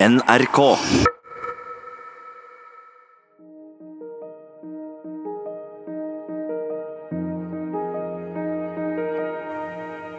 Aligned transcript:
NRK. 0.00 0.58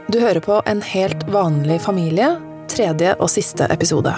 Du 0.07 0.19
hører 0.19 0.39
på 0.39 0.61
En 0.65 0.81
helt 0.85 1.23
vanlig 1.33 1.79
familie, 1.81 2.35
tredje 2.69 3.15
og 3.17 3.31
siste 3.33 3.65
episode. 3.73 4.13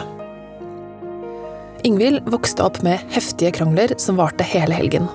Ingvild 1.88 2.28
vokste 2.28 2.66
opp 2.66 2.82
med 2.84 3.00
heftige 3.16 3.54
krangler 3.56 3.96
som 3.96 4.20
varte 4.20 4.44
hele 4.44 4.76
helgen. 4.76 5.08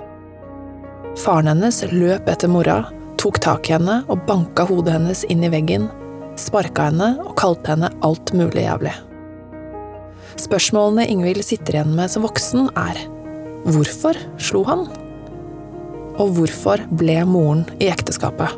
Faren 1.21 1.51
hennes 1.53 1.83
løp 1.93 2.25
etter 2.33 2.49
mora, 2.49 2.87
tok 3.21 3.37
tak 3.45 3.69
i 3.69 3.77
henne 3.77 3.99
og 4.09 4.25
banka 4.25 4.65
hodet 4.73 4.97
hennes 4.97 5.27
inn 5.29 5.45
i 5.45 5.53
veggen, 5.53 5.91
sparka 6.41 6.89
henne 6.89 7.19
og 7.27 7.37
kalte 7.37 7.75
henne 7.77 7.93
alt 8.01 8.33
mulig 8.33 8.65
jævlig. 8.65 8.97
Spørsmålene 10.39 11.09
Ingvild 11.11 11.43
sitter 11.43 11.77
igjen 11.81 11.97
med 11.99 12.13
som 12.13 12.23
voksen, 12.23 12.71
er 12.79 13.01
hvorfor 13.67 14.17
slo 14.39 14.63
han? 14.69 14.87
Og 16.19 16.33
hvorfor 16.37 16.85
ble 17.01 17.19
moren 17.27 17.65
i 17.83 17.91
ekteskapet? 17.91 18.55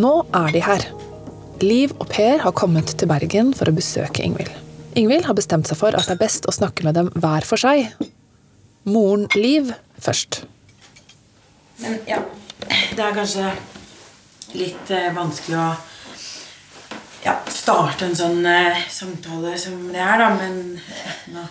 Nå 0.00 0.12
er 0.32 0.52
de 0.54 0.60
her. 0.64 0.84
Liv 1.60 1.92
og 2.00 2.06
Per 2.10 2.40
har 2.40 2.56
kommet 2.56 2.94
til 2.96 3.10
Bergen 3.10 3.50
for 3.54 3.68
å 3.68 3.74
besøke 3.76 4.24
Ingvild. 4.24 4.52
Ingvild 4.98 5.26
har 5.28 5.36
bestemt 5.38 5.68
seg 5.70 5.78
for 5.78 5.94
at 5.94 6.08
det 6.08 6.16
er 6.16 6.22
best 6.22 6.48
å 6.48 6.54
snakke 6.54 6.86
med 6.86 6.96
dem 6.98 7.10
hver 7.14 7.46
for 7.46 7.60
seg. 7.60 7.92
Moren 8.88 9.28
Liv 9.36 9.70
først. 10.00 10.42
Men 11.80 11.98
ja, 12.08 12.20
det 12.96 13.04
er 13.04 13.16
kanskje 13.16 13.50
litt 14.58 14.90
eh, 14.92 15.12
vanskelig 15.16 15.56
å 15.56 15.68
ja, 17.24 17.36
starte 17.52 18.08
en 18.08 18.16
sånn 18.16 18.44
eh, 18.48 18.82
samtale 18.92 19.54
som 19.60 19.78
det 19.92 20.02
er, 20.02 20.20
da. 20.20 20.28
Men 20.36 20.60
eh, 20.76 21.24
nå 21.34 21.46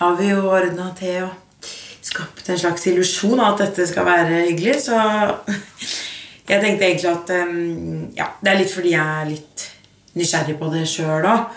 har 0.00 0.18
vi 0.18 0.30
jo 0.32 0.44
ordna 0.50 0.90
til 0.98 1.28
og 1.28 1.70
skapt 2.04 2.50
en 2.52 2.60
slags 2.60 2.84
illusjon 2.90 3.40
av 3.40 3.54
at 3.54 3.64
dette 3.64 3.86
skal 3.88 4.06
være 4.08 4.42
hyggelig, 4.50 4.76
så 4.84 4.98
jeg 6.50 6.60
tenkte 6.60 6.88
egentlig 6.90 7.12
at 7.14 7.34
um, 7.40 8.10
Ja, 8.16 8.28
det 8.42 8.52
er 8.52 8.60
litt 8.60 8.74
fordi 8.74 8.92
jeg 8.92 9.20
er 9.22 9.30
litt 9.30 9.68
nysgjerrig 10.14 10.58
på 10.60 10.68
det 10.74 10.84
sjøl 10.86 11.24
òg. 11.26 11.48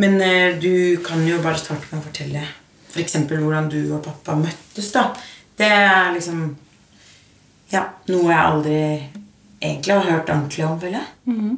Men 0.00 0.16
uh, 0.22 0.56
du 0.58 0.96
kan 1.04 1.20
jo 1.28 1.42
bare 1.44 1.60
starte 1.60 1.90
med 1.90 2.00
å 2.00 2.06
fortelle 2.08 2.46
f.eks. 2.94 3.18
For 3.28 3.42
hvordan 3.42 3.68
du 3.70 3.80
og 3.94 4.02
pappa 4.06 4.38
møttes, 4.38 4.88
da. 4.94 5.10
Det 5.58 5.68
er 5.68 6.14
liksom 6.14 6.46
ja, 7.74 7.84
noe 8.10 8.30
jeg 8.30 8.40
aldri 8.40 8.80
egentlig 9.64 9.94
har 9.94 10.10
hørt 10.10 10.30
ordentlig 10.30 10.66
om, 10.66 10.78
vel 10.82 10.98
jeg. 10.98 11.54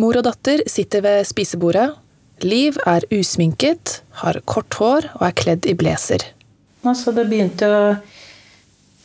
Mor 0.00 0.18
og 0.18 0.26
datter 0.26 0.64
sitter 0.70 1.04
ved 1.04 1.22
spisebordet. 1.28 1.88
Liv 2.42 2.76
er 2.86 3.06
usminket, 3.14 4.00
har 4.20 4.40
kort 4.50 4.74
hår 4.80 5.06
og 5.14 5.26
er 5.28 5.36
kledd 5.38 5.68
i 5.70 5.76
blazer. 5.78 6.24
Altså, 6.84 7.14
det 7.16 7.28
begynte 7.30 7.68
jo 7.70 7.78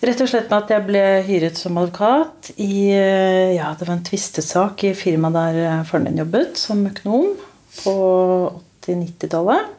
rett 0.07 0.23
og 0.23 0.31
slett 0.31 0.49
med 0.49 0.63
at 0.63 0.73
jeg 0.73 0.85
ble 0.87 1.03
hyret 1.27 1.59
som 1.59 1.77
advokat 1.79 2.51
i 2.57 2.89
eh, 2.95 3.55
ja, 3.57 3.69
det 3.77 3.85
var 3.85 3.97
en 3.97 4.05
tvistesak 4.07 4.83
i 4.87 4.95
firmaet 4.97 5.37
der 5.37 5.59
eh, 5.65 5.85
faren 5.87 6.07
min 6.09 6.21
jobbet, 6.23 6.57
som 6.59 6.81
økonom 6.89 7.35
på 7.83 7.93
80-90-tallet. 8.87 9.75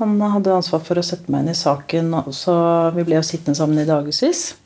Han 0.00 0.18
hadde 0.18 0.56
ansvar 0.56 0.82
for 0.82 0.98
å 0.98 1.06
sette 1.06 1.30
meg 1.30 1.44
inn 1.44 1.54
i 1.54 1.56
saken, 1.56 2.10
så 2.34 2.54
vi 2.96 3.06
ble 3.06 3.20
jo 3.20 3.26
sittende 3.26 3.56
sammen 3.60 3.78
i 3.78 3.88
dagevis. 3.88 4.56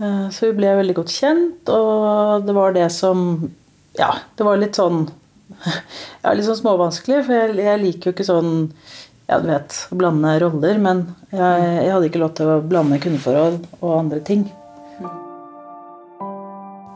Eh, 0.00 0.28
Så 0.32 0.48
vi 0.48 0.56
ble 0.60 0.74
veldig 0.80 0.96
godt 0.96 1.12
kjent, 1.12 1.68
og 1.68 2.46
det 2.46 2.56
var 2.56 2.76
det 2.76 2.88
som 2.94 3.50
Ja, 3.98 4.14
det 4.36 4.46
var 4.46 4.60
litt 4.60 4.78
sånn 4.78 5.08
ja, 6.22 6.32
litt 6.32 6.46
sånn 6.46 6.60
småvanskelig, 6.62 7.24
for 7.26 7.34
jeg, 7.34 7.56
jeg 7.58 7.82
liker 7.82 8.10
jo 8.10 8.14
ikke 8.14 8.28
sånn 8.28 8.52
ja, 9.30 9.38
du 9.38 9.46
vet, 9.46 9.74
å 9.92 9.96
blande 9.98 10.32
roller, 10.42 10.78
men 10.82 11.04
jeg, 11.30 11.66
jeg 11.84 11.90
hadde 11.92 12.08
ikke 12.08 12.22
lov 12.22 12.32
til 12.38 12.48
å 12.50 12.56
blande 12.66 12.98
kundeforhold 13.02 13.60
og 13.78 13.92
andre 13.94 14.18
ting. 14.26 14.48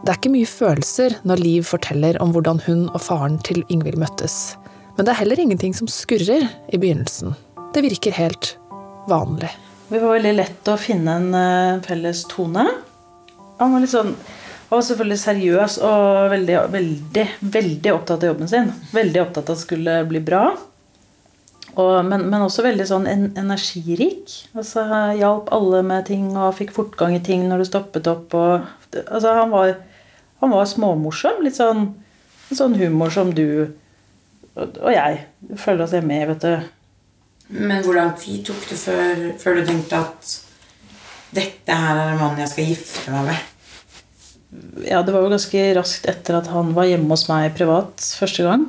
Det 0.04 0.10
er 0.10 0.18
ikke 0.18 0.32
mye 0.34 0.48
følelser 0.50 1.14
når 1.24 1.40
Liv 1.40 1.68
forteller 1.68 2.18
om 2.20 2.32
hvordan 2.34 2.58
hun 2.66 2.88
og 2.90 2.98
faren 3.00 3.38
til 3.46 3.62
Ingvild 3.72 4.00
møttes. 4.02 4.56
Men 4.96 5.06
det 5.06 5.14
er 5.14 5.20
heller 5.22 5.44
ingenting 5.44 5.76
som 5.78 5.90
skurrer 5.90 6.48
i 6.74 6.80
begynnelsen. 6.80 7.36
Det 7.74 7.84
virker 7.86 8.18
helt 8.18 8.50
vanlig. 9.10 9.52
Vi 9.88 10.00
var 10.02 10.16
veldig 10.16 10.34
lett 10.34 10.70
å 10.70 10.76
finne 10.80 11.16
en 11.20 11.30
eh, 11.38 11.80
felles 11.86 12.24
tone. 12.30 12.66
Han 13.64 13.76
var 13.76 13.84
litt 13.84 13.94
sånn 13.94 14.14
han 14.64 14.80
var 14.80 14.86
selvfølgelig 14.88 15.20
seriøs 15.20 15.74
og 15.86 16.30
veldig, 16.32 16.54
veldig, 16.72 17.24
veldig 17.52 17.90
opptatt 17.92 18.24
av 18.24 18.30
jobben 18.32 18.48
sin. 18.50 18.70
Veldig 18.94 19.20
opptatt 19.20 19.44
av 19.44 19.52
at 19.52 19.60
det 19.60 19.64
skulle 19.66 19.96
bli 20.08 20.22
bra. 20.24 20.46
Og, 21.74 21.98
men, 22.06 22.24
men 22.30 22.42
også 22.42 22.64
veldig 22.64 22.86
sånn 22.88 23.06
en, 23.10 23.26
energirik. 23.38 24.32
Altså, 24.56 24.82
hjalp 25.18 25.52
alle 25.54 25.82
med 25.86 26.08
ting 26.08 26.32
og 26.32 26.56
fikk 26.58 26.72
fortgang 26.74 27.14
i 27.14 27.22
ting 27.22 27.44
når 27.50 27.62
det 27.62 27.68
stoppet 27.70 28.10
opp. 28.10 28.34
Og, 28.34 28.66
altså, 29.04 29.36
han, 29.36 29.52
var, 29.52 29.76
han 30.42 30.54
var 30.56 30.66
småmorsom. 30.70 31.44
Litt 31.46 31.60
sånn, 31.60 31.90
sånn 32.50 32.78
humor 32.80 33.14
som 33.14 33.30
du 33.36 33.46
og, 34.54 34.90
jeg 34.94 35.24
føler 35.58 35.86
oss 35.86 35.94
hjemme 35.96 36.18
i. 36.18 36.52
Men 37.54 37.82
hvor 37.82 37.98
lang 37.98 38.14
tid 38.18 38.44
tok 38.46 38.68
det 38.70 38.78
før, 38.78 39.24
før 39.38 39.58
du 39.58 39.66
tenkte 39.66 40.02
at 40.02 40.36
dette 41.34 41.74
her 41.74 41.98
er 41.98 42.12
en 42.12 42.22
mann 42.22 42.38
jeg 42.38 42.52
skal 42.52 42.70
gifte 42.70 43.14
meg 43.14 43.32
med? 43.32 43.50
Ja, 44.84 45.02
det 45.02 45.12
var 45.14 45.24
jo 45.24 45.32
ganske 45.32 45.66
raskt 45.78 46.06
etter 46.10 46.38
at 46.38 46.48
han 46.52 46.72
var 46.76 46.88
hjemme 46.88 47.10
hos 47.14 47.26
meg 47.30 47.54
privat 47.56 48.02
første 48.18 48.46
gang. 48.46 48.66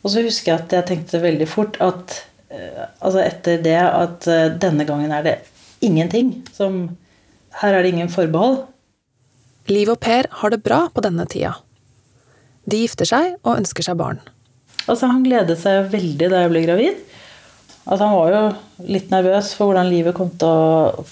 Og 0.00 0.12
så 0.12 0.24
husker 0.24 0.52
jeg 0.52 0.62
at 0.62 0.74
jeg 0.78 0.88
tenkte 0.88 1.22
veldig 1.22 1.48
fort 1.50 1.76
at 1.84 2.16
eh, 2.48 2.84
altså 3.02 3.20
etter 3.22 3.60
det 3.64 3.78
at 3.84 4.28
eh, 4.30 4.48
denne 4.62 4.86
gangen 4.88 5.12
er 5.12 5.26
det 5.26 5.36
ingenting. 5.84 6.38
Som 6.56 6.96
Her 7.60 7.74
er 7.74 7.82
det 7.82 7.92
ingen 7.92 8.12
forbehold. 8.12 8.62
Liv 9.70 9.90
og 9.92 10.00
Per 10.00 10.28
har 10.40 10.52
det 10.52 10.62
bra 10.64 10.86
på 10.94 11.02
denne 11.04 11.26
tida. 11.28 11.56
De 12.70 12.80
gifter 12.80 13.08
seg 13.08 13.34
og 13.42 13.58
ønsker 13.58 13.84
seg 13.84 13.98
barn. 14.00 14.20
Altså 14.86 15.10
Han 15.10 15.24
gledet 15.26 15.58
seg 15.60 15.90
veldig 15.92 16.30
da 16.32 16.44
jeg 16.44 16.52
ble 16.52 16.64
gravid. 16.64 17.02
Altså 17.84 18.06
Han 18.06 18.16
var 18.16 18.32
jo 18.34 18.88
litt 18.88 19.12
nervøs 19.12 19.52
for 19.56 19.70
hvordan 19.70 19.90
livet 19.90 20.16
kom 20.16 20.32
til 20.40 20.48
å, 20.48 21.04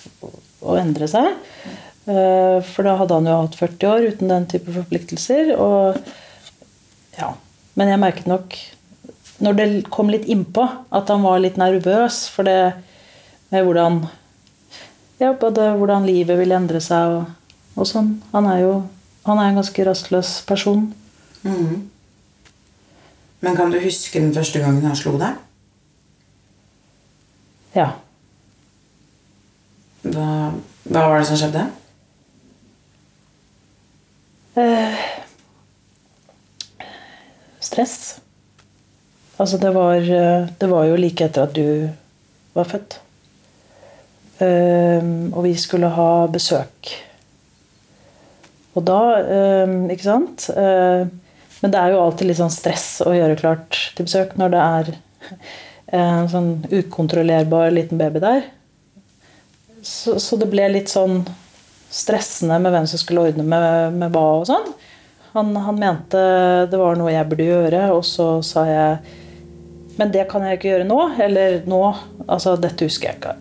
å 0.65 0.79
endre 0.81 1.11
seg. 1.11 1.35
Eh, 2.09 2.59
For 2.65 2.87
da 2.87 2.97
hadde 2.97 3.19
han 3.19 3.29
jo 3.29 3.37
hatt 3.43 3.59
40 3.59 3.91
år 3.91 4.09
uten 4.13 4.33
den 4.33 4.49
type 4.49 4.73
forpliktelser. 4.73 5.55
Og 5.61 5.99
ja. 7.19 7.33
Men 7.79 7.93
jeg 7.93 8.03
merket 8.03 8.31
nok 8.31 8.57
når 9.39 9.55
det 9.55 9.67
kom 9.95 10.09
litt 10.11 10.27
innpå, 10.27 10.65
at 10.91 11.11
han 11.13 11.23
var 11.23 11.39
litt 11.39 11.59
nervøs 11.61 12.25
for 12.33 12.49
det 12.49 12.75
med 13.53 13.63
hvordan 13.65 14.01
ja, 15.21 15.31
både 15.35 15.73
hvordan 15.79 16.07
livet 16.07 16.39
vil 16.41 16.55
endre 16.55 16.81
seg 16.83 17.21
og, 17.21 17.53
og 17.79 17.87
sånn. 17.87 18.17
Han 18.33 18.49
er 18.51 18.65
jo 18.65 18.73
han 19.29 19.39
er 19.39 19.51
en 19.51 19.59
ganske 19.61 19.85
rastløs 19.85 20.31
person. 20.49 20.87
Mm. 21.45 21.89
Men 23.45 23.57
kan 23.59 23.71
du 23.71 23.79
huske 23.83 24.21
den 24.23 24.33
første 24.35 24.63
gangen 24.63 24.87
han 24.87 24.97
slo 24.99 25.19
deg? 25.21 25.37
Ja. 27.77 27.91
Hva, 30.09 30.29
hva 30.89 31.05
var 31.13 31.21
det 31.21 31.29
som 31.29 31.39
skjedde? 31.39 31.67
Eh, 34.59 34.95
stress. 37.61 38.21
Altså, 39.37 39.59
det 39.59 39.71
var, 39.71 39.97
eh, 39.97 40.49
det 40.59 40.67
var 40.67 40.85
jo 40.89 40.97
like 40.99 41.25
etter 41.25 41.47
at 41.47 41.55
du 41.55 41.89
var 42.57 42.67
født. 42.67 42.99
Eh, 44.43 45.05
og 45.31 45.45
vi 45.45 45.55
skulle 45.59 45.91
ha 45.95 46.27
besøk. 46.31 46.91
Og 48.75 48.85
da 48.87 49.01
eh, 49.19 49.73
Ikke 49.91 50.05
sant? 50.05 50.51
Eh, 50.51 51.07
men 51.59 51.73
det 51.75 51.79
er 51.81 51.95
jo 51.95 52.03
alltid 52.03 52.29
litt 52.29 52.39
sånn 52.39 52.55
stress 52.55 53.01
å 53.03 53.15
gjøre 53.15 53.39
klart 53.41 53.79
til 53.97 54.07
besøk 54.07 54.37
når 54.39 54.53
det 54.55 54.61
er 54.63 54.93
en 55.99 56.29
sånn 56.31 56.53
ukontrollerbar 56.71 57.73
liten 57.75 57.99
baby 57.99 58.23
der. 58.23 58.45
Så, 59.83 60.19
så 60.23 60.39
det 60.39 60.51
ble 60.53 60.69
litt 60.71 60.93
sånn 60.93 61.25
stressende 61.91 62.59
med 62.63 62.75
hvem 62.75 62.87
som 62.89 63.01
skulle 63.01 63.29
ordne 63.29 63.45
med, 63.47 63.97
med 63.97 64.13
hva 64.15 64.25
og 64.41 64.49
sånn. 64.49 64.69
Han, 65.35 65.53
han 65.57 65.79
mente 65.79 66.21
det 66.71 66.81
var 66.81 66.97
noe 66.99 67.13
jeg 67.13 67.29
burde 67.29 67.49
gjøre, 67.49 67.83
og 67.95 68.05
så 68.07 68.39
sa 68.45 68.65
jeg 68.69 69.17
Men 69.99 70.13
det 70.15 70.29
kan 70.31 70.45
jeg 70.47 70.59
ikke 70.59 70.69
gjøre 70.71 70.87
nå. 70.87 70.99
Eller 71.19 71.63
nå. 71.67 71.81
Altså, 72.29 72.55
dette 72.61 72.87
husker 72.87 73.11
jeg 73.11 73.19
ikke 73.19 73.33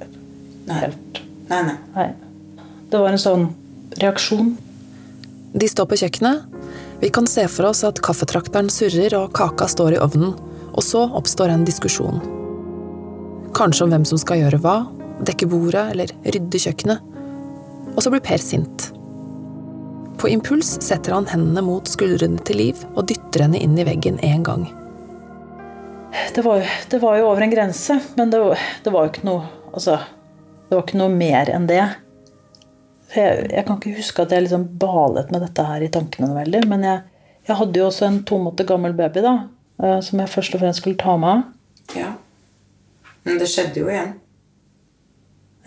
helt. 0.73 1.19
Nei, 1.51 1.59
nei. 1.67 1.75
Nei. 1.93 2.07
Det 2.89 2.97
var 2.97 3.13
en 3.13 3.21
sånn 3.21 3.43
reaksjon. 4.01 4.55
De 5.53 5.69
står 5.69 5.85
på 5.91 5.99
kjøkkenet. 6.01 6.47
Vi 7.03 7.11
kan 7.13 7.29
se 7.29 7.45
for 7.53 7.69
oss 7.69 7.83
at 7.85 8.01
kaffetrakteren 8.01 8.71
surrer 8.73 9.13
og 9.19 9.35
kaka 9.37 9.67
står 9.69 9.99
i 9.99 10.01
ovnen. 10.01 10.33
Og 10.73 10.81
så 10.85 11.03
oppstår 11.05 11.53
en 11.53 11.65
diskusjon. 11.67 12.17
Kanskje 13.57 13.85
om 13.85 13.93
hvem 13.93 14.09
som 14.09 14.17
skal 14.21 14.41
gjøre 14.41 14.61
hva. 14.65 14.79
Dekke 15.29 15.49
bordet 15.49 15.85
eller 15.93 16.13
rydde 16.25 16.63
kjøkkenet. 16.65 17.16
Og 17.97 18.03
så 18.05 18.11
blir 18.13 18.21
Per 18.23 18.37
sint. 18.41 18.91
På 20.17 20.29
impuls 20.29 20.75
setter 20.81 21.13
han 21.13 21.27
hendene 21.29 21.61
mot 21.65 21.89
skuldrene 21.89 22.41
til 22.45 22.57
Liv 22.61 22.79
og 22.95 23.07
dytter 23.09 23.43
henne 23.45 23.59
inn 23.61 23.75
i 23.77 23.85
veggen 23.85 24.17
en 24.25 24.43
gang. 24.45 24.63
Det 26.33 26.41
var, 26.45 26.63
det 26.89 26.99
var 27.03 27.17
jo 27.19 27.27
over 27.29 27.43
en 27.45 27.51
grense, 27.53 27.99
men 28.17 28.31
det, 28.33 28.39
var- 28.41 28.61
det 28.85 28.93
var 28.93 29.05
jo 29.05 29.11
ikke 29.13 29.27
noe 29.27 29.43
Altså, 29.77 29.97
det 30.69 30.73
var 30.73 30.85
ikke 30.87 30.97
noe 30.97 31.11
mer 31.13 31.49
enn 31.53 31.67
det. 31.69 31.81
Jeg, 33.13 33.43
jeg 33.51 33.65
kan 33.67 33.75
ikke 33.77 33.91
huske 33.99 34.23
at 34.23 34.31
jeg 34.33 34.45
liksom 34.47 34.63
balet 34.81 35.29
med 35.31 35.43
dette 35.45 35.65
her 35.67 35.83
i 35.85 35.89
tankene 35.93 36.29
noe 36.31 36.39
veldig. 36.39 36.61
Men 36.71 36.85
jeg, 36.87 37.03
jeg 37.45 37.57
hadde 37.59 37.77
jo 37.77 37.85
også 37.91 38.07
en 38.07 38.17
to 38.25 38.39
måneder 38.41 38.65
gammel 38.71 38.95
baby 38.97 39.21
da, 39.21 39.33
eh, 39.83 39.99
som 40.07 40.23
jeg 40.23 40.31
først 40.33 40.55
og 40.57 40.63
fremst 40.63 40.81
skulle 40.81 40.97
ta 40.97 41.13
meg 41.21 41.43
av. 41.43 41.99
Ja. 41.99 42.09
Men 43.27 43.37
det 43.43 43.51
skjedde 43.51 43.83
jo 43.83 43.91
igjen. 43.91 44.15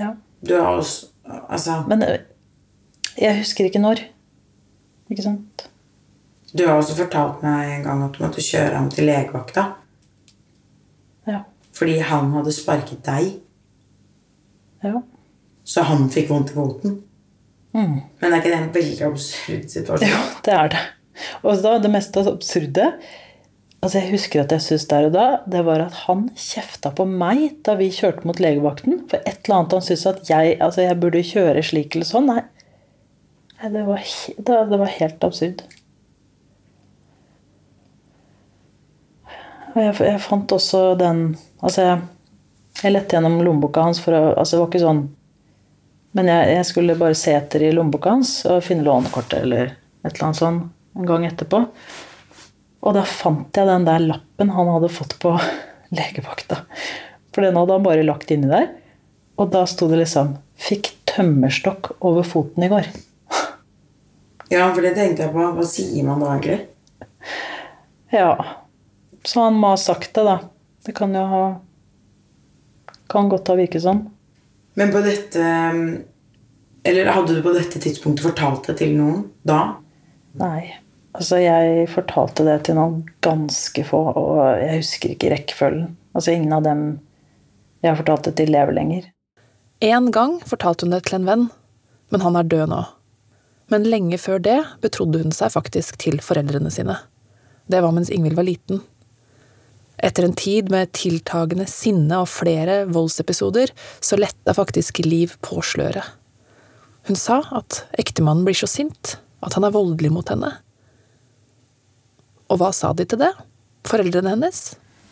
Ja. 0.00 0.10
Du 0.42 0.56
har 0.56 0.80
også 0.80 1.09
Altså, 1.48 1.80
Men 1.88 2.02
eh, 2.06 2.20
jeg 3.20 3.38
husker 3.42 3.68
ikke 3.68 3.82
når. 3.82 4.02
Ikke 5.10 5.22
sant? 5.26 5.66
du 6.50 6.64
har 6.66 6.74
også 6.80 6.96
fortalt 6.98 7.44
meg 7.46 7.68
en 7.76 7.84
gang 7.84 8.00
at 8.02 8.16
du 8.16 8.24
måtte 8.24 8.42
kjøre 8.42 8.74
ham 8.74 8.88
til 8.90 9.06
legevakta 9.06 9.62
Ja. 11.30 11.44
fordi 11.78 12.00
han 12.02 12.32
hadde 12.34 12.52
sparket 12.56 13.04
deg, 13.06 13.28
ja. 14.82 14.98
så 15.62 15.84
han 15.86 16.08
fikk 16.10 16.32
vondt 16.32 16.50
i 16.50 16.56
foten. 16.56 16.96
Mm. 17.70 18.00
Men 18.18 18.32
er 18.32 18.40
ikke 18.40 18.50
det 18.50 18.58
en 18.58 18.72
veldig 18.74 19.06
absurd 19.06 19.68
situasjon? 19.70 20.08
Jo, 20.10 20.18
det 20.48 20.54
er 20.56 20.72
det. 20.74 20.82
Og 21.44 21.62
da, 21.62 21.76
det 21.78 21.92
mest 21.94 22.16
absurde 22.18 22.88
altså 23.80 24.00
Jeg 24.00 24.12
husker 24.12 24.42
at 24.42 24.52
jeg 24.54 24.64
syntes 24.64 24.86
der 24.90 25.08
og 25.08 25.14
da 25.14 25.26
det 25.50 25.64
var 25.66 25.82
at 25.84 25.98
han 26.06 26.28
kjefta 26.36 26.92
på 26.96 27.06
meg 27.08 27.60
da 27.66 27.76
vi 27.80 27.90
kjørte 27.94 28.28
mot 28.28 28.40
legevakten. 28.42 29.02
For 29.10 29.22
et 29.24 29.42
eller 29.44 29.58
annet 29.58 29.76
han 29.78 29.84
syntes 29.86 30.06
at 30.10 30.30
jeg, 30.30 30.56
altså 30.60 30.84
jeg 30.84 31.00
burde 31.00 31.26
kjøre 31.26 31.64
slik 31.64 31.96
eller 31.96 32.08
sånn. 32.08 32.30
Nei, 32.30 32.42
Nei 33.60 33.70
det, 33.74 33.84
var, 33.88 34.10
det, 34.48 34.80
var 34.80 34.96
helt 34.96 35.24
absurd. 35.26 35.64
Og 39.70 39.80
jeg, 39.84 39.94
jeg 40.02 40.20
fant 40.24 40.52
også 40.56 40.82
den 40.98 41.22
Altså, 41.60 41.84
jeg, 41.84 41.98
jeg 42.80 42.94
lette 42.94 43.14
gjennom 43.14 43.42
lommeboka 43.44 43.84
hans 43.84 44.00
for 44.02 44.16
å 44.16 44.22
Altså, 44.32 44.56
det 44.56 44.62
var 44.62 44.70
ikke 44.72 44.86
sånn 44.86 45.02
men 46.16 46.26
jeg, 46.26 46.46
jeg 46.56 46.66
skulle 46.66 46.98
bare 46.98 47.14
se 47.14 47.30
etter 47.36 47.62
i 47.62 47.72
lommeboka 47.74 48.16
hans 48.16 48.32
og 48.50 48.64
finne 48.66 48.82
lånekortet 48.82 49.44
eller 49.44 49.68
et 50.02 50.08
eller 50.10 50.24
annet 50.26 50.40
sånn 50.40 50.56
en 50.98 51.06
gang 51.06 51.26
etterpå. 51.28 51.60
Og 52.80 52.96
da 52.96 53.04
fant 53.04 53.56
jeg 53.56 53.68
den 53.68 53.86
der 53.88 54.02
lappen 54.02 54.52
han 54.54 54.70
hadde 54.72 54.92
fått 54.92 55.18
på 55.22 55.34
legevakta. 55.96 56.62
For 57.34 57.44
den 57.44 57.58
hadde 57.58 57.76
han 57.76 57.86
bare 57.86 58.06
lagt 58.06 58.32
inni 58.32 58.50
der. 58.50 58.70
Og 59.40 59.52
da 59.52 59.64
sto 59.68 59.88
det 59.90 60.02
liksom 60.02 60.36
'Fikk 60.60 60.90
tømmerstokk 61.08 61.94
over 62.04 62.26
foten 62.26 62.66
i 62.66 62.72
går'. 62.72 62.90
Ja, 64.50 64.66
for 64.74 64.82
det 64.82 64.96
tenkte 64.96 65.22
jeg 65.22 65.32
på. 65.32 65.44
Hva 65.54 65.64
sier 65.64 66.02
man 66.04 66.20
da 66.20 66.32
egentlig? 66.34 66.66
Ja. 68.10 68.32
Så 69.22 69.44
han 69.44 69.54
må 69.54 69.70
ha 69.70 69.76
sagt 69.78 70.10
det, 70.16 70.24
da. 70.26 70.40
Det 70.86 70.94
kan 70.96 71.14
jo 71.14 71.22
ha 71.30 71.44
Kan 73.10 73.28
godt 73.30 73.48
ha 73.50 73.54
virket 73.58 73.84
sånn. 73.84 74.08
Men 74.74 74.92
på 74.94 75.02
dette 75.04 75.44
Eller 76.82 77.10
hadde 77.12 77.36
du 77.36 77.42
på 77.44 77.52
dette 77.54 77.78
tidspunktet 77.82 78.26
fortalt 78.26 78.66
det 78.70 78.78
til 78.80 78.94
noen 78.96 79.26
da? 79.46 79.76
Nei. 80.40 80.72
Altså, 81.16 81.40
jeg 81.42 81.88
fortalte 81.90 82.44
det 82.46 82.60
til 82.68 82.76
noen 82.78 83.00
ganske 83.24 83.82
få, 83.86 84.02
og 84.14 84.42
jeg 84.60 84.82
husker 84.82 85.14
ikke 85.14 85.32
rekkefølgen. 85.32 85.96
Altså, 86.14 86.34
ingen 86.36 86.54
av 86.54 86.62
dem 86.66 86.84
jeg 87.82 87.98
fortalte 87.98 88.32
til, 88.36 88.52
lever 88.52 88.76
lenger. 88.76 89.08
En 89.80 90.10
gang 90.14 90.36
fortalte 90.46 90.86
hun 90.86 90.94
det 90.94 91.06
til 91.08 91.18
en 91.18 91.26
venn, 91.28 91.44
men 92.12 92.22
han 92.24 92.36
er 92.36 92.46
død 92.46 92.70
nå. 92.70 92.80
Men 93.72 93.86
lenge 93.88 94.18
før 94.20 94.42
det 94.42 94.58
betrodde 94.82 95.22
hun 95.22 95.34
seg 95.34 95.54
faktisk 95.54 95.98
til 96.02 96.18
foreldrene 96.22 96.70
sine. 96.74 96.98
Det 97.70 97.80
var 97.82 97.94
mens 97.94 98.10
Ingvild 98.12 98.36
var 98.38 98.46
liten. 98.46 98.82
Etter 100.00 100.26
en 100.26 100.36
tid 100.36 100.70
med 100.72 100.92
tiltagende 100.96 101.66
sinne 101.70 102.22
og 102.22 102.30
flere 102.32 102.82
voldsepisoder, 102.90 103.72
så 104.00 104.18
letta 104.18 104.54
faktisk 104.56 105.02
Liv 105.04 105.36
på 105.44 105.60
sløret. 105.64 106.16
Hun 107.08 107.16
sa 107.16 107.40
at 107.56 107.84
ektemannen 108.00 108.44
blir 108.46 108.58
så 108.58 108.68
sint 108.68 109.16
at 109.44 109.56
han 109.56 109.64
er 109.64 109.74
voldelig 109.74 110.12
mot 110.12 110.28
henne. 110.28 110.52
Og 112.50 112.58
hva 112.58 112.70
sa 112.74 112.92
de 112.96 113.06
til 113.06 113.20
det? 113.20 113.30
Foreldrene 113.86 114.34
hennes? 114.34 114.62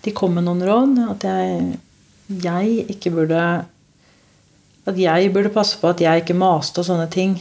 De 0.05 0.14
kom 0.14 0.35
med 0.35 0.46
noen 0.49 0.64
råd. 0.67 0.96
At 1.14 1.26
jeg, 1.29 1.79
jeg 2.43 2.87
ikke 2.94 3.14
burde 3.14 3.43
At 4.88 4.99
jeg 4.99 5.32
burde 5.35 5.52
passe 5.52 5.79
på 5.79 5.90
at 5.90 6.00
jeg 6.00 6.23
ikke 6.23 6.38
maste 6.38 6.82
og 6.82 6.88
sånne 6.88 7.08
ting. 7.12 7.37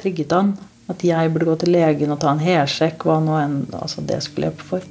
Trigget 0.00 0.34
han. 0.36 0.54
At 0.92 1.02
jeg 1.06 1.32
burde 1.32 1.48
gå 1.48 1.56
til 1.62 1.72
legen 1.74 2.12
og 2.12 2.20
ta 2.20 2.32
en 2.32 2.42
hersjekk, 2.42 3.06
hva 3.06 3.20
nå 3.22 3.38
enn 3.40 3.56
altså 3.78 4.04
det 4.04 4.18
skulle 4.24 4.50
hjelpe 4.50 4.66
for. 4.66 4.84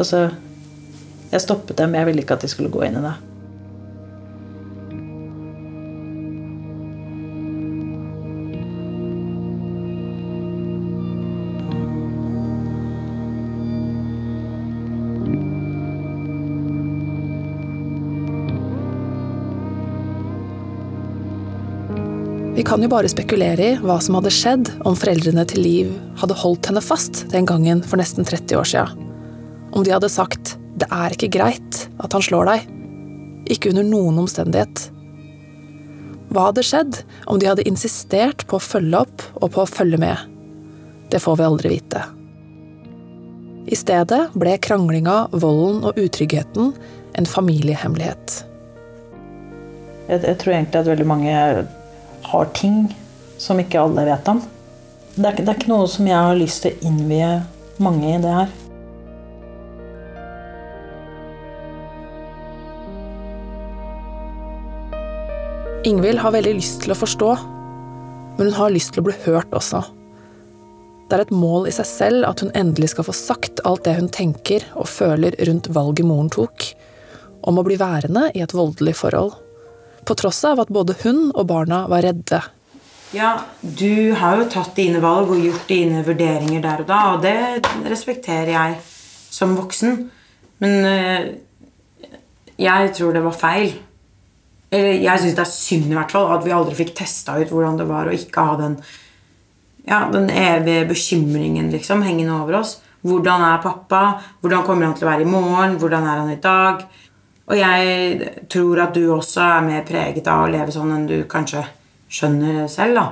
Altså, 0.00 0.26
jeg 1.30 1.44
stoppet 1.44 1.78
dem, 1.78 1.94
jeg 1.94 2.08
ville 2.08 2.24
ikke 2.24 2.36
at 2.36 2.44
de 2.44 2.50
skulle 2.50 2.72
gå 2.72 2.82
inn 2.86 2.98
i 2.98 3.04
det. 3.04 3.14
Vi 22.56 22.62
kan 22.64 22.80
jo 22.80 22.88
bare 22.88 23.08
spekulere 23.12 23.64
i 23.66 23.72
hva 23.84 23.98
som 24.00 24.14
hadde 24.16 24.30
skjedd 24.32 24.70
om 24.88 24.94
foreldrene 24.96 25.42
til 25.44 25.60
Liv 25.60 25.90
hadde 26.16 26.38
holdt 26.40 26.70
henne 26.70 26.80
fast 26.80 27.26
den 27.28 27.44
gangen 27.44 27.82
for 27.84 28.00
nesten 28.00 28.24
30 28.24 28.56
år 28.56 28.70
sia. 28.70 28.84
Om 29.76 29.84
de 29.84 29.92
hadde 29.92 30.08
sagt 30.08 30.56
'det 30.80 30.88
er 30.88 31.12
ikke 31.12 31.36
greit 31.36 31.82
at 32.00 32.16
han 32.16 32.24
slår 32.24 32.48
deg'. 32.48 32.64
Ikke 33.52 33.68
under 33.68 33.84
noen 33.84 34.18
omstendighet. 34.24 34.88
Hva 36.32 36.48
hadde 36.48 36.64
skjedd 36.64 37.04
om 37.26 37.38
de 37.38 37.46
hadde 37.46 37.68
insistert 37.68 38.46
på 38.48 38.56
å 38.56 38.66
følge 38.72 39.04
opp 39.04 39.22
og 39.42 39.52
på 39.52 39.60
å 39.60 39.68
følge 39.68 40.00
med? 40.00 40.16
Det 41.10 41.20
får 41.20 41.36
vi 41.36 41.44
aldri 41.44 41.68
vite. 41.76 42.02
I 43.68 43.76
stedet 43.76 44.32
ble 44.32 44.56
kranglinga, 44.56 45.28
volden 45.32 45.84
og 45.84 45.98
utryggheten 45.98 46.72
en 47.14 47.26
familiehemmelighet. 47.26 48.44
Jeg, 50.08 50.22
jeg 50.24 50.38
tror 50.38 50.52
egentlig 50.54 50.80
at 50.80 50.86
veldig 50.86 51.06
mange 51.06 51.66
har 52.30 52.52
ting 52.56 52.86
som 53.38 53.60
ikke 53.60 53.80
alle 53.80 54.06
vet 54.08 54.28
om. 54.30 54.42
Det 55.16 55.24
er, 55.24 55.40
det 55.40 55.48
er 55.48 55.58
ikke 55.58 55.72
noe 55.72 55.88
som 55.88 56.08
jeg 56.08 56.18
har 56.28 56.36
lyst 56.36 56.64
til 56.64 56.74
å 56.74 56.88
innvie 56.90 57.32
mange 57.82 58.14
i 58.14 58.20
det 58.20 58.32
her. 58.32 58.54
Ingvild 65.86 66.18
har 66.18 66.34
veldig 66.34 66.56
lyst 66.58 66.80
til 66.82 66.92
å 66.92 66.98
forstå, 66.98 67.28
men 68.36 68.48
hun 68.48 68.56
har 68.58 68.72
lyst 68.74 68.92
til 68.92 69.04
å 69.04 69.06
bli 69.06 69.14
hørt 69.22 69.52
også. 69.54 69.84
Det 71.06 71.14
er 71.14 71.22
et 71.22 71.30
mål 71.30 71.68
i 71.70 71.74
seg 71.74 71.86
selv 71.86 72.26
at 72.26 72.42
hun 72.42 72.50
endelig 72.58 72.90
skal 72.90 73.06
få 73.06 73.14
sagt 73.14 73.62
alt 73.68 73.84
det 73.86 73.94
hun 73.94 74.10
tenker 74.10 74.66
og 74.74 74.90
føler 74.90 75.36
rundt 75.46 75.70
valget 75.70 76.08
moren 76.08 76.32
tok, 76.34 76.72
om 77.46 77.60
å 77.60 77.64
bli 77.64 77.78
værende 77.78 78.26
i 78.34 78.42
et 78.42 78.56
voldelig 78.56 78.96
forhold. 78.98 79.36
På 80.06 80.14
tross 80.14 80.44
av 80.46 80.62
at 80.62 80.70
både 80.72 80.94
hun 81.02 81.30
og 81.34 81.48
barna 81.50 81.84
var 81.90 82.06
redde. 82.06 82.42
Ja, 83.14 83.32
du 83.60 84.12
har 84.18 84.40
jo 84.40 84.48
tatt 84.50 84.76
dine 84.78 85.00
valg 85.02 85.30
og 85.30 85.40
gjort 85.40 85.68
dine 85.70 86.02
vurderinger 86.06 86.62
der 86.62 86.82
og 86.82 86.88
da, 86.88 87.00
og 87.14 87.24
det 87.24 87.86
respekterer 87.86 88.52
jeg 88.52 88.78
som 89.32 89.54
voksen. 89.58 89.98
Men 90.62 90.88
øh, 90.90 91.26
jeg 92.58 92.94
tror 92.96 93.14
det 93.14 93.24
var 93.24 93.36
feil. 93.36 93.74
Eller 94.70 94.98
jeg 94.98 95.22
syns 95.22 95.36
det 95.36 95.44
er 95.44 95.52
synd 95.52 95.92
i 95.92 95.96
hvert 95.96 96.12
fall 96.12 96.32
at 96.34 96.44
vi 96.44 96.54
aldri 96.54 96.74
fikk 96.74 96.96
testa 96.98 97.36
ut 97.38 97.52
hvordan 97.52 97.78
det 97.78 97.86
var 97.88 98.08
å 98.08 98.16
ikke 98.16 98.46
ha 98.48 98.56
den, 98.58 98.74
ja, 99.86 100.00
den 100.10 100.26
evige 100.32 100.88
bekymringen 100.90 101.70
liksom, 101.74 102.02
hengende 102.06 102.34
over 102.40 102.60
oss. 102.62 102.78
Hvordan 103.06 103.44
er 103.46 103.62
pappa? 103.62 104.02
Hvordan 104.42 104.64
kommer 104.66 104.88
han 104.88 104.96
til 104.98 105.06
å 105.06 105.12
være 105.12 105.22
i 105.22 105.30
morgen? 105.30 105.76
Hvordan 105.78 106.08
er 106.10 106.22
han 106.24 106.32
i 106.32 106.40
dag? 106.42 106.82
Og 107.46 107.58
jeg 107.58 108.30
tror 108.50 108.82
at 108.82 108.96
du 108.96 109.04
også 109.14 109.42
er 109.44 109.66
mer 109.66 109.84
preget 109.86 110.26
av 110.30 110.44
å 110.44 110.50
leve 110.50 110.74
sånn 110.74 110.92
enn 110.96 111.06
du 111.08 111.18
kanskje 111.30 111.62
skjønner 112.10 112.66
selv. 112.70 112.98
da. 112.98 113.06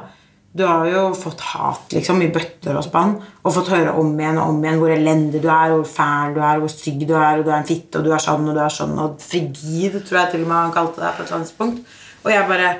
Du 0.54 0.62
har 0.66 0.86
jo 0.86 1.04
fått 1.18 1.40
hat 1.50 1.94
liksom, 1.96 2.20
i 2.22 2.30
bøtter 2.34 2.76
og 2.78 2.84
spann 2.86 3.16
og 3.18 3.54
fått 3.56 3.72
høre 3.72 3.94
om 3.98 4.12
igjen 4.14 4.38
og 4.38 4.52
om 4.52 4.60
igjen 4.62 4.78
hvor 4.78 4.92
elendig 4.94 5.40
du 5.42 5.48
er, 5.50 5.72
hvor 5.72 5.86
fæl 5.88 6.36
du 6.36 6.38
er, 6.42 6.60
hvor 6.62 6.70
stygg 6.70 7.02
du 7.08 7.14
er, 7.18 7.40
og 7.40 7.46
du 7.46 7.50
er 7.50 7.56
en 7.58 7.66
fitte, 7.66 7.98
og 7.98 8.06
du 8.06 8.12
er 8.14 8.22
sånn 8.22 8.46
og 8.46 8.54
du 8.54 8.60
er 8.62 8.74
sånn, 8.74 8.94
og 9.02 9.16
frigid, 9.22 9.98
tror 10.06 10.20
jeg 10.20 10.32
til 10.34 10.44
og 10.44 10.50
med 10.52 10.60
han 10.60 10.76
kalte 10.76 11.02
deg 11.02 11.16
på 11.16 11.26
et 11.26 11.32
tidspunkt. 11.34 11.96
Og 12.22 12.30
jeg 12.30 12.46
bare, 12.50 12.70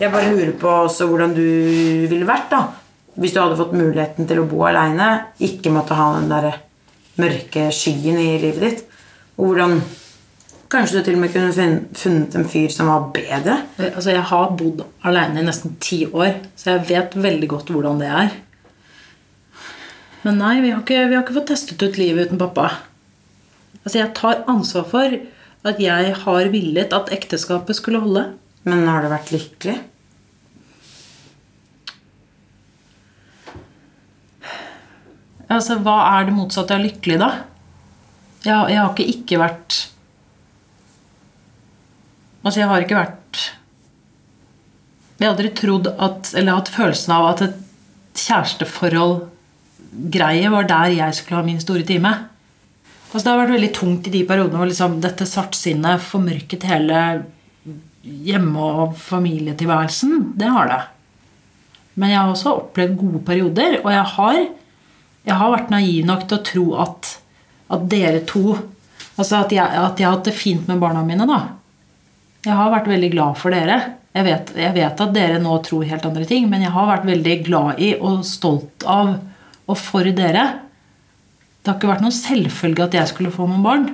jeg 0.00 0.14
bare 0.14 0.32
lurer 0.32 0.54
på 0.64 0.72
også 0.86 1.10
hvordan 1.10 1.36
du 1.36 1.44
ville 2.08 2.28
vært 2.28 2.48
da, 2.56 2.62
hvis 3.20 3.36
du 3.36 3.40
hadde 3.42 3.60
fått 3.60 3.76
muligheten 3.76 4.28
til 4.28 4.40
å 4.40 4.48
bo 4.48 4.64
aleine, 4.68 5.10
ikke 5.44 5.72
måtte 5.76 6.00
ha 6.00 6.12
den 6.16 6.32
der 6.32 6.54
mørke 7.20 7.68
skyen 7.74 8.16
i 8.16 8.30
livet 8.40 8.64
ditt. 8.64 8.86
Og 9.36 9.50
hvordan 9.50 9.76
Kanskje 10.70 11.00
du 11.00 11.06
til 11.08 11.16
og 11.18 11.22
med 11.24 11.32
kunne 11.34 11.70
funnet 11.98 12.34
en 12.38 12.46
fyr 12.46 12.70
som 12.70 12.86
var 12.86 13.08
bedre? 13.14 13.56
Altså, 13.88 14.12
jeg 14.12 14.22
har 14.30 14.52
bodd 14.54 14.84
alene 15.02 15.42
i 15.42 15.46
nesten 15.48 15.74
ti 15.82 16.04
år, 16.06 16.36
så 16.54 16.76
jeg 16.76 16.86
vet 16.92 17.16
veldig 17.18 17.48
godt 17.50 17.72
hvordan 17.74 17.98
det 17.98 18.10
er. 18.14 18.36
Men 20.22 20.38
nei, 20.38 20.60
vi 20.62 20.70
har, 20.70 20.84
ikke, 20.84 21.08
vi 21.10 21.16
har 21.16 21.24
ikke 21.24 21.34
fått 21.40 21.50
testet 21.50 21.82
ut 21.82 21.98
livet 21.98 22.30
uten 22.30 22.38
pappa. 22.38 22.68
Altså, 23.82 23.98
jeg 23.98 24.14
tar 24.14 24.44
ansvar 24.52 24.86
for 24.92 25.18
at 25.70 25.82
jeg 25.82 26.14
har 26.22 26.50
villet 26.54 26.94
at 26.94 27.12
ekteskapet 27.18 27.80
skulle 27.80 28.04
holde. 28.04 28.28
Men 28.62 28.86
har 28.86 29.02
du 29.02 29.10
vært 29.10 29.34
lykkelig? 29.34 29.78
Altså, 35.50 35.80
Hva 35.82 35.98
er 36.14 36.28
det 36.28 36.36
motsatte 36.38 36.78
av 36.78 36.84
lykkelig, 36.86 37.18
da? 37.18 37.32
Jeg, 38.44 38.54
jeg 38.70 38.78
har 38.84 38.92
ikke 38.94 39.12
ikke 39.18 39.40
vært 39.42 39.86
Altså, 42.40 42.60
jeg 42.62 42.68
har 42.70 42.84
ikke 42.84 43.00
vært 43.00 43.40
Jeg 45.20 45.26
har 45.26 45.34
aldri 45.34 45.50
trodd 45.56 45.90
at 45.92 46.32
Eller 46.38 46.56
hatt 46.56 46.72
følelsen 46.72 47.12
av 47.16 47.26
at 47.34 47.42
et 47.48 47.58
kjæresteforhold 48.20 49.20
greie 50.12 50.48
var 50.52 50.66
der 50.68 50.92
jeg 50.94 51.14
skulle 51.16 51.40
ha 51.40 51.46
min 51.46 51.60
store 51.62 51.82
time. 51.86 52.10
Altså, 53.10 53.22
det 53.24 53.30
har 53.30 53.38
vært 53.40 53.54
veldig 53.56 53.70
tungt 53.74 54.06
i 54.06 54.12
de 54.14 54.22
periodene 54.26 54.60
hvor 54.60 54.68
liksom, 54.70 54.98
dette 55.02 55.26
svartsinnet 55.26 56.02
formørket 56.04 56.66
hele 56.68 57.00
hjemme- 58.02 58.66
og 58.82 58.96
familietilværelsen. 58.98 60.32
Det 60.38 60.50
har 60.50 60.70
det. 60.70 60.80
Men 61.98 62.12
jeg 62.12 62.20
har 62.20 62.30
også 62.30 62.54
opplevd 62.60 62.98
gode 63.00 63.22
perioder, 63.26 63.80
og 63.82 63.90
jeg 63.92 64.04
har, 64.14 64.38
jeg 65.26 65.38
har 65.42 65.54
vært 65.56 65.72
naiv 65.74 66.06
nok 66.06 66.26
til 66.26 66.38
å 66.38 66.44
tro 66.50 66.66
at, 66.86 67.14
at 67.70 67.88
dere 67.90 68.22
to 68.26 68.58
Altså 69.20 69.42
at 69.42 69.50
jeg, 69.52 69.60
at 69.60 69.98
jeg 70.00 70.06
har 70.06 70.14
hatt 70.14 70.28
det 70.30 70.32
fint 70.32 70.68
med 70.70 70.78
barna 70.80 71.02
mine, 71.04 71.26
da. 71.28 71.40
Jeg 72.46 72.56
har 72.56 72.70
vært 72.72 72.88
veldig 72.88 73.10
glad 73.12 73.38
for 73.40 73.52
dere. 73.52 73.78
Jeg 74.16 74.26
vet, 74.26 74.52
jeg 74.58 74.74
vet, 74.74 75.00
at 75.04 75.14
dere 75.14 75.38
nå 75.42 75.56
tror 75.62 75.86
helt 75.86 76.06
andre 76.08 76.26
ting, 76.26 76.48
men 76.50 76.64
jeg 76.64 76.72
har 76.74 76.88
vært 76.88 77.06
veldig 77.06 77.36
glad 77.46 77.82
i 77.82 77.92
og 77.98 78.24
stolt 78.26 78.86
av 78.88 79.18
og 79.70 79.78
for 79.78 80.08
dere. 80.08 80.46
Det 81.60 81.70
har 81.70 81.76
ikke 81.76 81.90
vært 81.92 82.02
noen 82.02 82.16
selvfølge 82.16 82.86
at 82.86 82.96
jeg 82.96 83.10
skulle 83.12 83.34
få 83.34 83.46
noen 83.46 83.66
barn. 83.66 83.90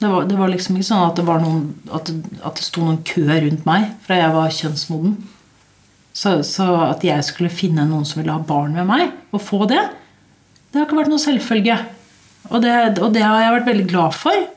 Det 0.00 0.08
var, 0.08 0.24
det 0.26 0.38
var 0.40 0.48
liksom 0.48 0.78
ikke 0.78 0.88
sånn 0.88 1.04
at 1.04 1.18
det, 1.20 1.26
var 1.28 1.42
noen, 1.44 1.66
at, 1.92 2.08
at 2.40 2.56
det 2.56 2.64
sto 2.64 2.82
noen 2.86 3.02
kø 3.04 3.26
rundt 3.28 3.66
meg 3.68 3.90
fra 4.06 4.16
jeg 4.16 4.32
var 4.32 4.56
kjønnsmoden. 4.56 5.18
Så, 6.16 6.38
så, 6.48 6.66
at 6.88 7.04
jeg 7.06 7.22
skulle 7.28 7.52
finne 7.52 7.84
noen 7.86 8.08
som 8.08 8.22
ville 8.22 8.34
ha 8.34 8.42
barn 8.42 8.72
med 8.74 8.88
meg, 8.88 9.12
og 9.30 9.44
få 9.44 9.66
det, 9.70 9.82
det 10.70 10.80
har 10.80 10.88
ikke 10.88 10.98
vært 11.02 11.12
noen 11.12 11.22
selvfølge. 11.22 11.76
Og 12.50 12.64
det, 12.64 12.72
og 12.98 13.12
det 13.14 13.22
har 13.22 13.44
jeg 13.44 13.54
vært 13.58 13.68
veldig 13.68 13.86
glad 13.92 14.16
for. 14.16 14.48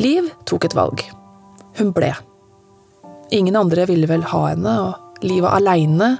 Liv 0.00 0.30
tok 0.48 0.64
et 0.64 0.76
valg. 0.76 1.02
Hun 1.76 1.90
ble. 1.92 2.12
Ingen 3.32 3.56
andre 3.56 3.86
ville 3.88 4.08
vel 4.08 4.24
ha 4.28 4.46
henne, 4.48 4.72
og 4.86 5.24
livet 5.24 5.52
aleine 5.52 6.14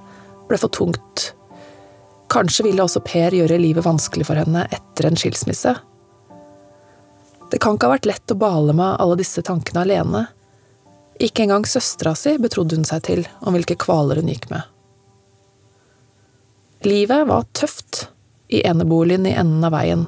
ble 0.48 0.58
for 0.60 0.72
tungt. 0.72 1.32
Kanskje 2.32 2.66
ville 2.68 2.84
også 2.84 3.02
Per 3.04 3.34
gjøre 3.36 3.60
livet 3.60 3.84
vanskelig 3.84 4.28
for 4.28 4.40
henne 4.40 4.66
etter 4.72 5.08
en 5.08 5.18
skilsmisse. 5.20 5.74
Det 7.52 7.60
kan 7.60 7.76
ikke 7.76 7.88
ha 7.88 7.96
vært 7.98 8.08
lett 8.08 8.32
å 8.32 8.38
bale 8.40 8.72
med 8.76 8.96
alle 9.00 9.18
disse 9.20 9.44
tankene 9.44 9.84
alene. 9.84 10.22
Ikke 11.20 11.44
engang 11.44 11.66
søstera 11.68 12.14
si 12.16 12.38
betrodde 12.40 12.78
hun 12.78 12.88
seg 12.88 13.04
til 13.08 13.26
om 13.40 13.52
hvilke 13.56 13.76
kvaler 13.80 14.20
hun 14.20 14.30
gikk 14.32 14.48
med. 14.52 14.64
Livet 16.88 17.28
var 17.28 17.44
tøft 17.54 18.06
i 18.52 18.64
eneboligen 18.66 19.28
i 19.28 19.36
enden 19.36 19.64
av 19.68 19.76
veien. 19.76 20.06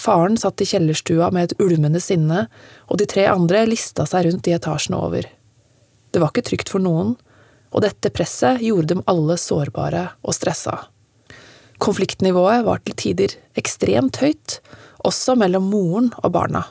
Faren 0.00 0.38
satt 0.40 0.62
i 0.64 0.68
kjellerstua 0.68 1.28
med 1.34 1.50
et 1.50 1.60
ulmende 1.60 2.00
sinne, 2.00 2.46
og 2.88 3.00
de 3.00 3.06
tre 3.10 3.26
andre 3.28 3.66
lista 3.68 4.06
seg 4.08 4.30
rundt 4.30 4.48
i 4.48 4.54
etasjene 4.56 4.96
over. 4.96 5.26
Det 6.10 6.22
var 6.22 6.32
ikke 6.32 6.46
trygt 6.48 6.72
for 6.72 6.82
noen, 6.82 7.18
og 7.70 7.84
dette 7.84 8.10
presset 8.14 8.62
gjorde 8.64 8.94
dem 8.94 9.04
alle 9.10 9.36
sårbare 9.38 10.08
og 10.24 10.34
stressa. 10.34 10.78
Konfliktnivået 11.80 12.64
var 12.66 12.80
til 12.84 12.96
tider 12.98 13.36
ekstremt 13.60 14.18
høyt, 14.24 14.58
også 15.06 15.36
mellom 15.38 15.68
moren 15.70 16.10
og 16.20 16.32
barna. 16.34 16.64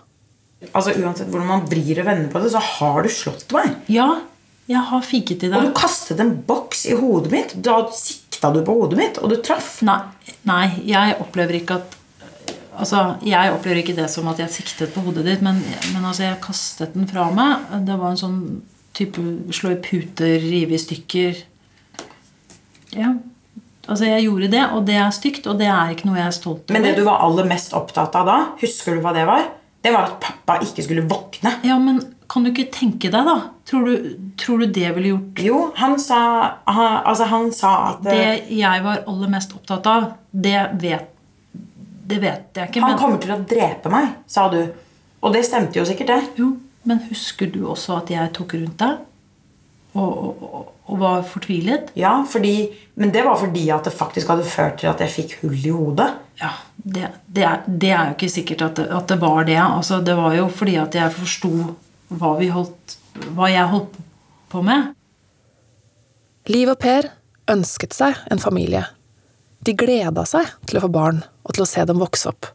Altså 0.74 0.92
Uansett 1.00 1.30
hvordan 1.32 1.48
man 1.48 1.70
vrir 1.70 2.02
og 2.02 2.10
vender 2.10 2.34
på 2.34 2.42
det, 2.44 2.52
så 2.54 2.62
har 2.62 3.06
du 3.06 3.12
slått 3.14 3.48
meg. 3.56 3.78
Ja, 3.94 4.10
jeg 4.70 4.82
har 4.90 5.06
fiket 5.06 5.46
i 5.46 5.54
Og 5.54 5.70
du 5.70 5.72
kastet 5.78 6.20
en 6.22 6.36
boks 6.46 6.84
i 6.90 6.98
hodet 6.98 7.32
mitt. 7.34 7.56
Da 7.64 7.80
sikta 7.96 8.52
du 8.54 8.60
på 8.66 8.76
hodet 8.82 9.00
mitt, 9.00 9.22
og 9.22 9.32
du 9.32 9.40
traff. 9.42 9.80
Nei, 9.88 10.02
nei, 10.50 10.66
jeg 10.90 11.16
opplever 11.24 11.62
ikke 11.62 11.80
at 11.80 11.99
Altså, 12.80 13.00
Jeg 13.28 13.52
opplever 13.54 13.82
ikke 13.82 13.96
det 13.98 14.08
som 14.12 14.28
at 14.32 14.40
jeg 14.40 14.54
siktet 14.54 14.94
på 14.96 15.04
hodet 15.04 15.26
ditt, 15.28 15.42
men, 15.46 15.60
men 15.94 16.06
altså, 16.06 16.24
jeg 16.30 16.42
kastet 16.44 16.96
den 16.96 17.10
fra 17.10 17.28
meg. 17.36 17.68
Det 17.88 17.98
var 18.00 18.14
en 18.14 18.22
sånn 18.22 18.40
type 18.96 19.24
slå 19.56 19.76
i 19.76 19.82
puter, 19.84 20.40
rive 20.44 20.76
i 20.76 20.82
stykker 20.82 21.44
Ja. 22.98 23.14
Altså, 23.90 24.06
jeg 24.06 24.26
gjorde 24.28 24.52
det, 24.54 24.64
og 24.76 24.84
det 24.86 24.98
er 25.02 25.10
stygt, 25.16 25.48
og 25.50 25.58
det 25.58 25.68
er 25.70 25.94
ikke 25.96 26.06
noe 26.10 26.20
jeg 26.20 26.30
er 26.30 26.36
stolt 26.36 26.66
over. 26.68 26.76
Men 26.76 26.86
det 26.86 26.98
du 27.00 27.04
var 27.08 27.24
aller 27.26 27.48
mest 27.50 27.74
opptatt 27.78 28.14
av 28.20 28.28
da, 28.30 28.38
husker 28.62 28.98
du 28.98 29.02
hva 29.02 29.14
det 29.16 29.26
var? 29.26 29.48
Det 29.82 29.94
var 29.96 30.10
at 30.12 30.20
pappa 30.22 30.60
ikke 30.62 30.84
skulle 30.86 31.06
våkne. 31.10 31.56
Ja, 31.66 31.78
men 31.82 32.02
kan 32.30 32.46
du 32.46 32.52
ikke 32.52 32.68
tenke 32.74 33.10
deg, 33.10 33.26
da? 33.26 33.38
Tror 33.70 33.88
du, 33.88 34.10
tror 34.38 34.62
du 34.62 34.74
det 34.74 34.92
ville 34.96 35.14
gjort 35.14 35.42
Jo, 35.46 35.60
han 35.80 35.96
sa, 36.02 36.20
han, 36.70 37.00
altså 37.08 37.26
han 37.30 37.50
sa 37.54 37.72
at 37.94 38.04
Det 38.06 38.28
jeg 38.58 38.84
var 38.86 39.04
aller 39.10 39.32
mest 39.32 39.54
opptatt 39.58 39.90
av, 39.90 40.12
det 40.30 40.60
vet, 40.82 41.10
det 42.10 42.18
vet 42.24 42.58
jeg 42.58 42.72
ikke. 42.72 42.82
Han 42.84 42.96
Men, 42.96 43.02
kommer 43.02 43.22
til 43.22 43.36
å 43.36 43.40
drepe 43.50 43.92
meg, 43.94 44.18
sa 44.30 44.48
du. 44.52 44.62
Og 45.20 45.36
det 45.36 45.44
stemte 45.48 45.80
jo 45.80 45.86
sikkert, 45.88 46.12
det. 46.14 46.42
jo, 46.42 46.54
men 46.88 47.02
husker 47.10 47.50
du 47.52 47.66
også 47.68 48.00
at 48.00 48.12
jeg 48.14 48.34
tok 48.36 48.56
rundt 48.58 48.80
deg? 48.82 49.06
Og, 49.98 50.44
og, 50.46 50.68
og, 50.86 50.98
var 51.02 51.24
fortvilet? 51.26 51.90
Ja, 51.98 52.20
fordi, 52.30 52.70
Men 52.94 53.12
det 53.12 53.24
var 53.26 53.40
fordi 53.42 53.64
at 53.74 53.88
det 53.88 53.94
faktisk 53.96 54.30
hadde 54.30 54.46
ført 54.46 54.78
til 54.82 54.90
at 54.92 55.02
jeg 55.02 55.14
fikk 55.16 55.34
hull 55.42 55.58
i 55.58 55.74
hodet. 55.74 56.10
Ja, 56.40 56.52
det, 56.78 57.10
det, 57.26 57.44
er, 57.44 57.64
det 57.66 57.90
er 57.90 58.12
jo 58.12 58.18
ikke 58.18 58.30
sikkert 58.30 58.62
at 58.68 58.78
det, 58.78 58.86
at 58.96 59.10
det 59.10 59.18
var 59.22 59.44
det. 59.50 59.58
Altså, 59.58 60.00
det 60.06 60.16
var 60.18 60.36
jo 60.38 60.46
fordi 60.54 60.78
at 60.80 60.96
jeg 60.96 61.16
forsto 61.18 61.52
hva, 62.10 62.36
hva 62.38 63.50
jeg 63.50 63.72
holdt 63.74 64.00
på 64.50 64.62
med. 64.66 64.94
Liv 66.50 66.70
og 66.70 66.80
Per 66.82 67.10
ønsket 67.50 67.98
seg 67.98 68.18
en 68.30 68.42
familie. 68.42 68.86
De 69.66 69.76
gleda 69.76 70.24
seg 70.28 70.48
til 70.70 70.80
å 70.80 70.86
få 70.86 70.92
barn 70.94 71.22
og 71.44 71.56
til 71.56 71.66
å 71.66 71.70
se 71.70 71.84
dem 71.88 72.00
vokse 72.00 72.32
opp. 72.32 72.48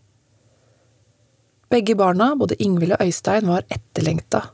Begge 1.72 1.96
barna, 1.98 2.32
både 2.38 2.56
Ingvild 2.62 2.96
og 2.96 3.04
Øystein, 3.04 3.48
var 3.50 3.64
etterlengta. 3.72 4.44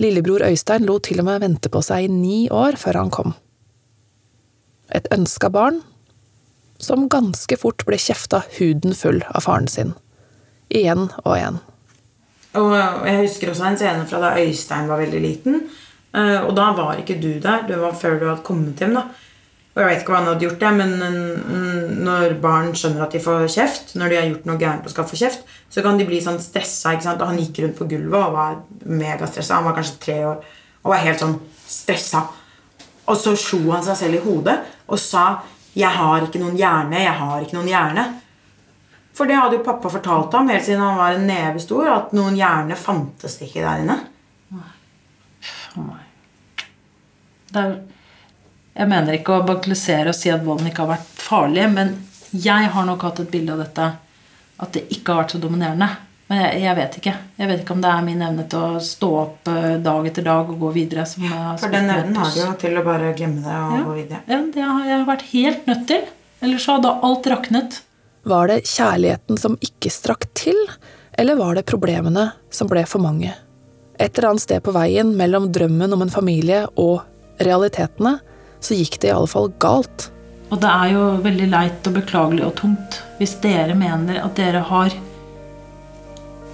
Lillebror 0.00 0.44
Øystein 0.46 0.86
lot 0.88 1.04
til 1.08 1.20
og 1.20 1.26
med 1.28 1.42
vente 1.42 1.68
på 1.72 1.82
seg 1.84 2.06
i 2.06 2.12
ni 2.12 2.38
år 2.48 2.78
før 2.80 3.02
han 3.02 3.10
kom. 3.12 3.34
Et 4.94 5.06
ønska 5.12 5.50
barn 5.52 5.82
som 6.80 7.08
ganske 7.12 7.58
fort 7.60 7.84
ble 7.86 7.98
kjefta 8.00 8.40
huden 8.56 8.96
full 8.96 9.20
av 9.28 9.44
faren 9.44 9.68
sin. 9.68 9.92
Igjen 10.72 11.10
og 11.24 11.34
igjen. 11.36 11.58
Og 12.58 12.72
jeg 13.06 13.18
husker 13.20 13.52
også 13.52 13.66
en 13.68 13.78
scene 13.78 14.06
fra 14.10 14.22
da 14.22 14.30
Øystein 14.40 14.88
var 14.90 15.02
veldig 15.02 15.20
liten. 15.22 15.60
eh, 16.14 16.40
Og 16.46 16.54
da 16.56 16.72
var 16.72 16.96
ikke 16.98 17.20
du 17.20 17.38
der. 17.38 17.66
Det 17.68 17.78
var 17.78 17.92
før 17.92 18.18
du 18.18 18.26
hadde 18.28 18.42
kommet 18.42 18.78
hjem. 18.80 18.94
da 18.94 19.04
Og 19.70 19.78
jeg 19.78 19.86
vet 19.86 20.00
ikke 20.02 20.12
hva 20.12 20.18
han 20.18 20.28
hadde 20.32 20.46
gjort, 20.46 20.62
det, 20.64 20.70
men 20.80 22.00
når 22.02 22.32
barn 22.42 22.72
skjønner 22.74 23.04
at 23.04 23.14
de 23.14 23.20
får 23.22 23.44
kjeft, 23.54 23.92
når 23.94 24.10
de 24.10 24.18
har 24.18 24.26
gjort 24.26 24.48
noe 24.48 24.58
gærent 24.58 24.88
og 24.88 24.92
skal 24.92 25.06
få 25.06 25.18
kjeft, 25.20 25.44
så 25.70 25.84
kan 25.84 26.00
de 26.00 26.06
bli 26.08 26.18
sånn 26.24 26.40
stressa. 26.42 26.96
ikke 26.96 27.06
sant? 27.06 27.22
Og 27.22 27.30
han 27.30 27.38
gikk 27.38 27.62
rundt 27.62 27.78
på 27.78 27.86
gulvet 27.92 28.18
og 28.18 28.34
var 28.34 28.58
megastressa. 28.82 29.60
Han 29.60 29.68
var 29.68 29.78
kanskje 29.78 30.00
tre 30.02 30.18
år 30.26 30.40
og 30.80 30.90
var 30.90 31.04
helt 31.04 31.22
sånn 31.22 31.36
stressa. 31.70 32.24
Og 33.06 33.18
så 33.18 33.36
slo 33.38 33.70
han 33.70 33.86
seg 33.86 33.98
selv 34.00 34.18
i 34.18 34.24
hodet 34.24 34.58
og 34.88 34.98
sa 34.98 35.42
'Jeg 35.74 35.90
har 35.90 36.22
ikke 36.26 36.40
noen 36.42 36.56
hjerne. 36.56 36.98
Jeg 36.98 37.14
har 37.14 37.40
ikke 37.40 37.54
noen 37.54 37.68
hjerne'. 37.68 38.20
For 39.14 39.26
det 39.26 39.36
hadde 39.36 39.56
jo 39.58 39.62
pappa 39.62 39.88
fortalt 39.88 40.32
ham 40.32 40.48
helt 40.48 40.64
siden 40.64 40.80
han 40.80 40.96
var 40.96 41.12
en 41.12 41.26
neve 41.26 41.60
stor, 41.60 41.88
at 41.88 42.12
noen 42.12 42.36
hjerne 42.38 42.76
fantes 42.76 43.40
ikke 43.42 43.60
der 43.60 43.82
inne. 43.82 43.98
Oh 45.76 45.84
meg. 45.84 46.64
Det 47.52 47.62
er, 47.62 47.74
jeg 48.76 48.88
mener 48.88 49.16
ikke 49.18 49.38
å 49.40 49.46
bagatellisere 49.46 50.12
og 50.12 50.16
si 50.16 50.30
at 50.32 50.44
volden 50.46 50.70
ikke 50.70 50.84
har 50.84 50.92
vært 50.96 51.08
farlig, 51.20 51.66
men 51.72 51.96
jeg 52.32 52.70
har 52.70 52.86
nok 52.86 53.02
hatt 53.08 53.20
et 53.24 53.30
bilde 53.32 53.52
av 53.56 53.64
dette 53.64 53.88
at 54.60 54.72
det 54.76 54.84
ikke 54.94 55.12
har 55.14 55.22
vært 55.24 55.34
så 55.34 55.40
dominerende. 55.42 55.88
Men 56.30 56.38
jeg, 56.44 56.60
jeg 56.62 56.76
vet 56.78 56.96
ikke. 57.00 57.12
Jeg 57.40 57.48
vet 57.50 57.62
ikke 57.64 57.74
om 57.74 57.80
det 57.82 57.90
er 57.90 58.02
min 58.06 58.20
evne 58.22 58.44
til 58.52 58.60
å 58.62 58.82
stå 58.86 59.08
opp 59.18 59.48
eh, 59.50 59.72
dag 59.82 60.06
etter 60.06 60.22
dag 60.28 60.52
og 60.52 60.60
gå 60.62 60.68
videre. 60.76 61.02
For 61.58 61.72
den 61.72 61.90
evnen 61.90 62.20
har 62.20 62.30
du 62.30 62.38
jo 62.38 62.50
til 62.60 62.78
å 62.78 62.84
bare 62.86 63.10
glemme 63.18 63.42
det 63.42 63.56
og 63.56 63.72
Ja. 63.74 63.80
gå 63.88 63.94
videre. 63.96 64.20
Ja, 64.30 64.38
det 64.54 64.62
har 64.68 64.84
jeg 64.92 65.06
vært 65.08 65.24
helt 65.32 65.66
nødt 65.72 65.86
til. 65.90 66.04
Ellers 66.40 66.64
så 66.68 66.76
hadde 66.76 66.92
alt 67.08 67.26
raknet. 67.32 67.80
Var 68.30 68.46
det 68.52 68.60
kjærligheten 68.68 69.40
som 69.40 69.56
ikke 69.64 69.90
strakk 69.90 70.28
til, 70.38 70.56
eller 71.18 71.40
var 71.40 71.56
det 71.58 71.66
problemene 71.66 72.28
som 72.54 72.68
ble 72.70 72.84
for 72.86 73.02
mange? 73.02 73.32
Et 73.98 74.12
eller 74.16 74.30
annet 74.30 74.44
sted 74.46 74.62
på 74.62 74.72
veien 74.76 75.10
mellom 75.16 75.50
drømmen 75.52 75.92
om 75.96 76.04
en 76.06 76.12
familie 76.14 76.62
og 76.78 77.00
realitetene, 77.40 78.20
så 78.60 78.76
gikk 78.76 79.00
det 79.02 79.10
i 79.10 79.14
alle 79.14 79.30
fall 79.30 79.50
galt. 79.62 80.10
Og 80.50 80.58
det 80.62 80.70
er 80.70 80.92
jo 80.94 81.04
veldig 81.24 81.48
leit 81.52 81.86
og 81.86 81.96
beklagelig 82.00 82.46
og 82.48 82.56
tungt 82.58 83.00
hvis 83.20 83.36
dere 83.42 83.76
mener 83.78 84.22
at 84.22 84.36
dere 84.38 84.64
har 84.70 84.94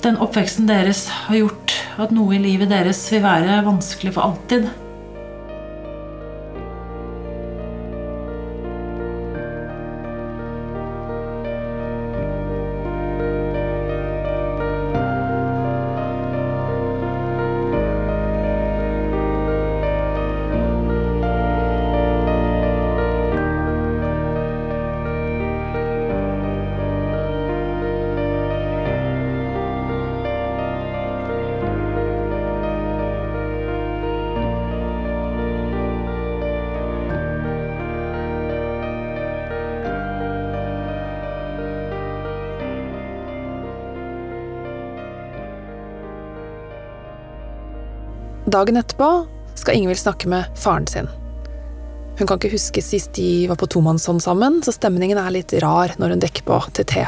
Den 0.05 0.19
oppveksten 0.23 0.69
deres 0.69 1.07
har 1.27 1.39
gjort 1.39 1.73
at 2.03 2.13
noe 2.15 2.37
i 2.37 2.43
livet 2.43 2.69
deres 2.71 3.01
vil 3.11 3.25
være 3.25 3.63
vanskelig 3.67 4.13
for 4.15 4.29
alltid. 4.29 4.69
Dagen 48.47 48.77
etterpå 48.79 49.27
skal 49.59 49.75
Ingvild 49.75 49.99
snakke 49.99 50.29
med 50.31 50.45
faren 50.55 50.87
sin. 50.87 51.09
Hun 52.19 52.29
kan 52.29 52.39
ikke 52.39 52.53
huske 52.53 52.83
sist 52.85 53.17
de 53.19 53.49
var 53.51 53.59
på 53.59 53.67
tomannshånd 53.67 54.23
sammen, 54.23 54.61
så 54.63 54.71
stemningen 54.71 55.19
er 55.19 55.33
litt 55.35 55.51
rar 55.65 55.97
når 55.99 56.15
hun 56.15 56.23
dekker 56.23 56.47
på 56.47 56.59
til 56.79 56.87
te. 56.87 57.03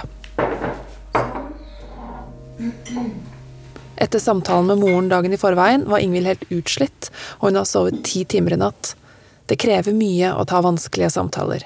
Etter 4.03 4.19
samtalen 4.19 4.67
med 4.73 4.83
moren 4.83 5.13
dagen 5.13 5.35
i 5.35 5.39
forveien 5.39 5.87
var 5.87 6.03
Ingvild 6.03 6.27
helt 6.27 6.43
utslitt, 6.51 7.13
og 7.39 7.53
hun 7.53 7.61
har 7.61 7.71
sovet 7.71 8.03
ti 8.07 8.25
timer 8.27 8.59
i 8.59 8.61
natt. 8.65 8.97
Det 9.47 9.61
krever 9.63 9.95
mye 9.95 10.35
å 10.35 10.43
ta 10.43 10.59
vanskelige 10.67 11.13
samtaler. 11.15 11.63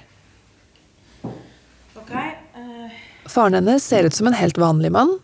Eh, 1.96 2.92
Faren 3.24 3.56
hennes 3.56 3.88
ser 3.88 4.04
ut 4.04 4.14
som 4.20 4.28
en 4.28 4.36
helt 4.36 4.60
vanlig 4.60 4.92
mann. 4.92 5.16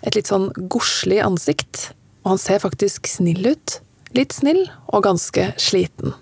Et 0.00 0.16
litt 0.16 0.32
sånn 0.32 0.48
godslig 0.56 1.20
ansikt. 1.20 1.90
Og 2.24 2.34
han 2.34 2.40
ser 2.40 2.64
faktisk 2.64 3.06
snill 3.12 3.44
ut. 3.52 3.80
Litt 4.16 4.34
snill 4.34 4.64
og 4.90 5.04
ganske 5.06 5.52
sliten. 5.60 6.16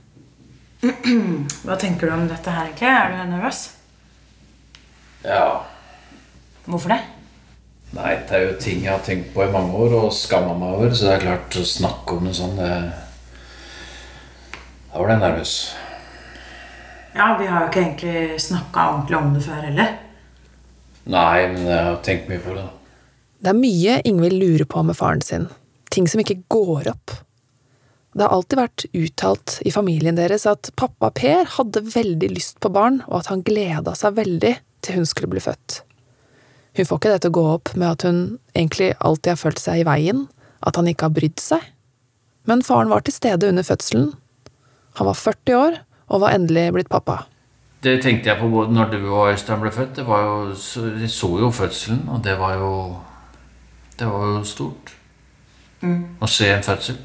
hva 1.65 1.77
tenker 1.81 2.07
du 2.07 2.15
om 2.15 2.27
dette 2.29 2.53
her, 2.53 2.69
egentlig? 2.69 2.89
Er 2.93 3.15
du 3.15 3.31
nervøs? 3.33 3.63
Ja. 5.25 5.65
Hvorfor 6.69 6.93
det? 6.93 6.99
Nei, 7.97 8.11
det 8.29 8.37
er 8.37 8.43
jo 8.45 8.57
ting 8.61 8.83
jeg 8.85 8.93
har 8.93 9.05
tenkt 9.05 9.31
på 9.33 9.47
i 9.47 9.53
mange 9.53 9.73
år 9.73 9.95
og 9.97 10.11
skamma 10.13 10.53
meg 10.61 10.75
over, 10.77 10.93
så 10.93 11.09
det 11.09 11.15
er 11.15 11.25
klart 11.25 11.57
å 11.57 11.65
snakke 11.65 12.19
om 12.19 12.29
det 12.29 12.35
sånn 12.37 12.59
det... 12.59 12.73
Da 14.89 15.01
var 15.01 15.13
jeg 15.15 15.23
nervøs. 15.23 15.53
Ja, 17.15 17.31
vi 17.39 17.47
har 17.49 17.65
jo 17.65 17.71
ikke 17.71 17.85
egentlig 17.87 18.43
snakka 18.43 18.85
ordentlig 18.93 19.19
om 19.19 19.31
det 19.33 19.45
før 19.47 19.65
heller. 19.65 19.95
Nei, 21.09 21.47
men 21.55 21.65
jeg 21.65 21.87
har 21.87 21.97
tenkt 22.05 22.29
mye 22.29 22.43
på 22.45 22.59
det. 22.59 22.67
Det 23.39 23.53
er 23.55 23.59
mye 23.63 23.97
Ingvild 24.11 24.37
lurer 24.43 24.69
på 24.69 24.85
med 24.85 24.99
faren 24.99 25.25
sin. 25.25 25.49
Ting 25.95 26.09
som 26.11 26.21
ikke 26.21 26.43
går 26.53 26.93
opp. 26.93 27.17
Det 28.19 28.27
har 28.27 28.35
alltid 28.35 28.59
vært 28.59 28.83
uttalt 28.99 29.53
i 29.63 29.71
familien 29.71 30.17
deres 30.19 30.43
at 30.51 30.73
pappa 30.75 31.13
Per 31.15 31.45
hadde 31.55 31.85
veldig 31.87 32.33
lyst 32.33 32.57
på 32.59 32.71
barn, 32.75 32.97
og 33.07 33.21
at 33.21 33.29
han 33.31 33.45
gleda 33.47 33.93
seg 33.95 34.17
veldig 34.17 34.57
til 34.83 34.97
hun 34.97 35.07
skulle 35.07 35.31
bli 35.31 35.43
født. 35.45 35.85
Hun 36.75 36.89
får 36.89 36.99
ikke 36.99 37.13
det 37.13 37.21
til 37.23 37.31
å 37.31 37.37
gå 37.37 37.45
opp 37.53 37.71
med 37.79 37.87
at 37.93 38.07
hun 38.09 38.19
egentlig 38.57 38.89
alltid 38.99 39.37
har 39.37 39.39
følt 39.39 39.63
seg 39.63 39.85
i 39.85 39.85
veien, 39.87 40.25
at 40.67 40.75
han 40.75 40.91
ikke 40.91 41.07
har 41.07 41.15
brydd 41.15 41.39
seg. 41.39 41.63
Men 42.51 42.65
faren 42.67 42.91
var 42.91 43.05
til 43.07 43.15
stede 43.15 43.53
under 43.53 43.67
fødselen. 43.69 44.09
Han 44.99 45.07
var 45.07 45.19
40 45.21 45.55
år 45.55 45.79
og 46.09 46.23
var 46.25 46.35
endelig 46.35 46.65
blitt 46.75 46.91
pappa. 46.91 47.21
Det 47.87 48.01
tenkte 48.03 48.33
jeg 48.33 48.41
på 48.41 48.49
både 48.51 48.75
når 48.75 48.91
du 48.97 48.99
og 49.13 49.29
Øystein 49.31 49.63
ble 49.63 49.71
født. 49.71 49.95
Det 50.01 50.07
var 50.09 50.25
jo, 50.27 50.57
så, 50.59 50.89
jeg 50.99 51.11
så 51.15 51.31
jo 51.39 51.53
fødselen, 51.55 52.03
og 52.11 52.25
det 52.27 52.35
var 52.41 52.59
jo 52.59 52.73
Det 53.99 54.07
var 54.07 54.27
jo 54.27 54.43
stort. 54.47 54.93
Å 55.83 56.27
se 56.31 56.51
en 56.55 56.67
fødsel. 56.67 56.99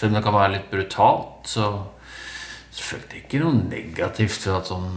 Selv 0.00 0.14
om 0.14 0.16
det 0.16 0.24
kan 0.24 0.32
være 0.32 0.52
litt 0.54 0.70
brutalt, 0.70 1.48
så, 1.50 1.66
så 2.72 2.84
følte 2.86 3.18
jeg 3.18 3.26
ikke 3.26 3.40
noe 3.42 3.58
negativt 3.68 4.38
for 4.40 4.56
at 4.56 4.70
sånn 4.70 4.94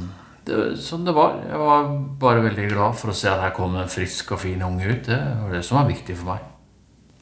det, 0.48 0.60
Sånn 0.80 1.04
det 1.04 1.12
var. 1.16 1.38
Jeg 1.44 1.60
var 1.60 1.90
bare 2.22 2.44
veldig 2.46 2.70
glad 2.72 2.96
for 3.00 3.12
å 3.12 3.16
se 3.16 3.28
at 3.32 3.42
her 3.44 3.52
kom 3.56 3.76
en 3.80 3.92
frisk 3.92 4.32
og 4.36 4.42
fin 4.44 4.64
unge 4.64 4.88
ut. 4.88 5.06
Det 5.08 5.20
var 5.42 5.52
det 5.52 5.62
som 5.68 5.80
var 5.82 5.92
viktig 5.92 6.16
for 6.20 6.34
meg. 6.34 6.48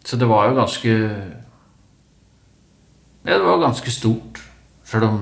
Så 0.05 0.17
det 0.21 0.29
var 0.29 0.49
jo 0.49 0.57
ganske 0.57 0.93
Ja, 3.25 3.35
det 3.35 3.45
var 3.45 3.61
ganske 3.65 3.93
stort. 3.93 4.41
Selv 4.85 5.09
om 5.09 5.19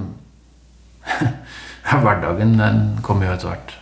hverdagen 2.03 2.55
den 2.59 2.79
kom 3.03 3.23
jo 3.23 3.31
etter 3.31 3.51
hvert. 3.53 3.75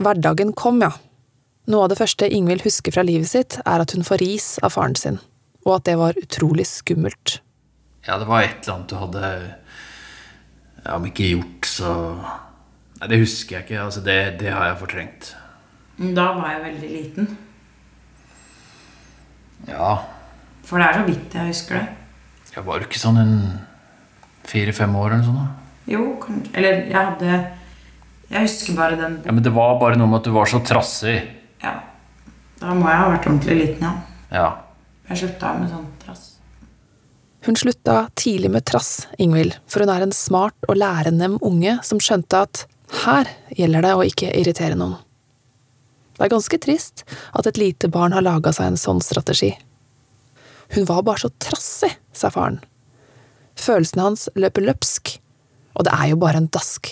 Hverdagen 0.00 0.52
kom, 0.56 0.80
ja. 0.84 0.92
Noe 1.68 1.84
av 1.84 1.92
det 1.92 1.98
første 2.00 2.28
Ingvild 2.32 2.64
husker 2.64 2.94
fra 2.94 3.04
livet 3.04 3.28
sitt, 3.28 3.58
er 3.64 3.84
at 3.84 3.92
hun 3.92 4.04
får 4.06 4.22
ris 4.24 4.46
av 4.64 4.72
faren 4.76 4.96
sin, 4.96 5.18
og 5.68 5.74
at 5.78 5.84
det 5.88 5.96
var 6.00 6.16
utrolig 6.20 6.64
skummelt. 6.68 7.38
Ja, 8.08 8.16
det 8.18 8.26
var 8.28 8.42
et 8.46 8.62
eller 8.64 8.74
annet 8.78 8.88
du 8.88 8.96
hadde 8.96 9.30
ja, 10.84 10.94
Om 10.96 11.04
ikke 11.10 11.26
gjort, 11.34 11.66
så 11.68 11.90
Nei, 12.98 13.08
det 13.12 13.18
husker 13.20 13.56
jeg 13.58 13.66
ikke. 13.66 13.82
Altså, 13.84 14.00
det, 14.02 14.14
det 14.40 14.48
har 14.50 14.64
jeg 14.72 14.78
fortrengt. 14.80 15.28
Da 16.16 16.24
var 16.34 16.48
jeg 16.56 16.62
veldig 16.64 16.88
liten. 16.90 17.28
Ja, 19.68 19.92
For 20.66 20.78
det 20.80 20.88
er 20.88 20.98
så 20.98 21.04
vidt 21.06 21.34
jeg 21.34 21.50
husker 21.52 21.78
det. 21.78 21.86
jeg 22.56 22.64
var 22.66 22.80
jo 22.80 22.86
ikke 22.88 23.00
sånn 23.02 23.20
en 23.20 23.34
fire-fem 24.48 24.94
år 24.98 25.12
eller 25.12 25.22
noe 25.22 25.28
sånt. 25.28 25.42
da. 25.44 25.92
Jo, 25.92 26.02
kanskje 26.22 26.50
Eller 26.58 26.80
jeg 26.90 26.96
hadde 26.98 27.36
Jeg 28.28 28.42
husker 28.44 28.74
bare 28.76 28.96
den 29.00 29.14
Ja, 29.24 29.32
Men 29.32 29.42
det 29.46 29.52
var 29.56 29.78
bare 29.80 29.96
noe 29.96 30.06
med 30.10 30.18
at 30.20 30.26
du 30.28 30.34
var 30.34 30.50
så 30.50 30.60
trassig. 30.64 31.16
Ja. 31.62 31.76
Da 32.60 32.74
må 32.74 32.88
jeg 32.90 32.98
ha 33.00 33.06
vært 33.14 33.28
ordentlig 33.30 33.56
liten, 33.62 33.86
ja. 33.86 33.92
Ja. 34.34 34.48
Jeg 35.08 35.22
slutta 35.22 35.54
med 35.56 35.70
sånn 35.72 35.86
trass. 36.02 36.24
Hun 37.46 37.56
slutta 37.56 38.08
tidlig 38.18 38.50
med 38.52 38.66
trass, 38.68 39.06
Ingvild, 39.18 39.54
for 39.70 39.84
hun 39.84 39.92
er 39.92 40.04
en 40.04 40.12
smart 40.12 40.68
og 40.68 40.76
lærenem 40.76 41.38
unge 41.44 41.78
som 41.86 42.00
skjønte 42.02 42.42
at 42.44 42.64
her 43.04 43.30
gjelder 43.56 43.84
det 43.86 43.92
å 43.94 44.04
ikke 44.04 44.32
irritere 44.36 44.76
noen. 44.76 44.98
Det 46.18 46.26
er 46.26 46.32
ganske 46.32 46.58
trist 46.58 47.04
at 47.38 47.46
et 47.46 47.60
lite 47.60 47.88
barn 47.94 48.12
har 48.16 48.24
laga 48.26 48.50
seg 48.52 48.72
en 48.72 48.80
sånn 48.80 49.00
strategi. 49.04 49.52
Hun 50.74 50.88
var 50.88 51.04
bare 51.06 51.22
så 51.22 51.30
trassig, 51.40 51.92
sa 52.12 52.28
faren. 52.34 52.58
Følelsene 53.58 54.04
hans 54.10 54.26
løper 54.36 54.66
løpsk, 54.66 55.14
og 55.78 55.86
det 55.86 55.94
er 55.94 56.10
jo 56.10 56.18
bare 56.20 56.42
en 56.42 56.50
dask. 56.52 56.90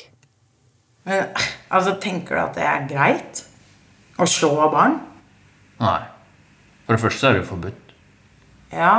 Men 1.07 1.27
altså, 1.69 1.97
tenker 2.03 2.39
du 2.39 2.43
at 2.43 2.57
det 2.57 2.67
er 2.67 2.87
greit 2.91 3.43
å 4.19 4.27
slå 4.31 4.55
barn? 4.73 5.01
Nei. 5.83 6.01
For 6.87 6.95
det 6.95 7.03
første 7.03 7.29
er 7.29 7.37
det 7.37 7.43
jo 7.43 7.51
forbudt. 7.51 7.86
Ja. 8.73 8.95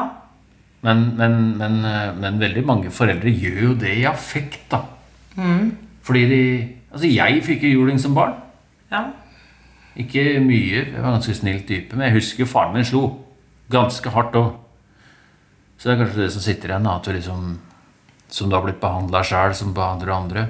Men, 0.86 1.04
men, 1.18 1.58
men, 1.58 1.80
eh, 1.86 2.14
men 2.16 2.40
veldig 2.40 2.64
mange 2.66 2.92
foreldre 2.94 3.34
gjør 3.34 3.62
jo 3.64 3.74
det 3.82 3.96
i 4.00 4.06
affekt, 4.10 4.68
da. 4.72 4.84
Fordi 6.08 6.26
de 6.32 6.42
Altså, 6.88 7.10
jeg 7.12 7.42
fikk 7.44 7.66
jo 7.68 7.82
juling 7.82 8.00
som 8.00 8.16
barn. 8.16 8.38
Ja. 8.90 9.04
Ikke 10.00 10.40
mye, 10.42 10.86
jeg 10.88 11.02
var 11.04 11.18
ganske 11.18 11.36
snill 11.36 11.60
type, 11.68 11.94
men 11.94 12.08
jeg 12.08 12.16
husker 12.16 12.42
jo 12.46 12.50
faren 12.50 12.74
min 12.74 12.88
slo. 12.88 13.02
Ganske 13.70 14.10
hardt 14.14 14.38
òg. 14.40 14.54
Så 15.78 15.90
det 15.90 15.94
er 15.94 16.00
kanskje 16.02 16.24
det 16.24 16.30
som 16.34 16.46
sitter 16.46 16.72
igjen, 16.72 16.88
at 16.90 17.06
du 17.06 17.12
liksom 17.14 17.60
Som 18.30 18.50
du 18.50 18.56
har 18.56 18.64
blitt 18.66 18.82
behandla 18.82 19.22
sjæl, 19.24 19.54
som 19.56 19.74
behandler 19.74 20.12
andre. 20.12 20.42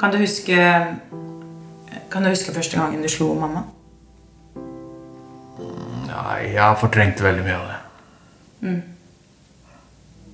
Kan 0.00 0.12
du 0.12 0.18
huske 0.18 0.56
Kan 2.10 2.22
du 2.22 2.28
huske 2.28 2.54
første 2.54 2.78
gangen 2.80 3.02
du 3.02 3.08
slo 3.08 3.34
mamma? 3.34 3.62
Nei, 6.06 6.52
jeg 6.52 6.62
har 6.62 6.76
fortrengt 6.78 7.22
veldig 7.22 7.42
mye 7.44 7.56
av 7.58 7.64
det. 7.70 7.78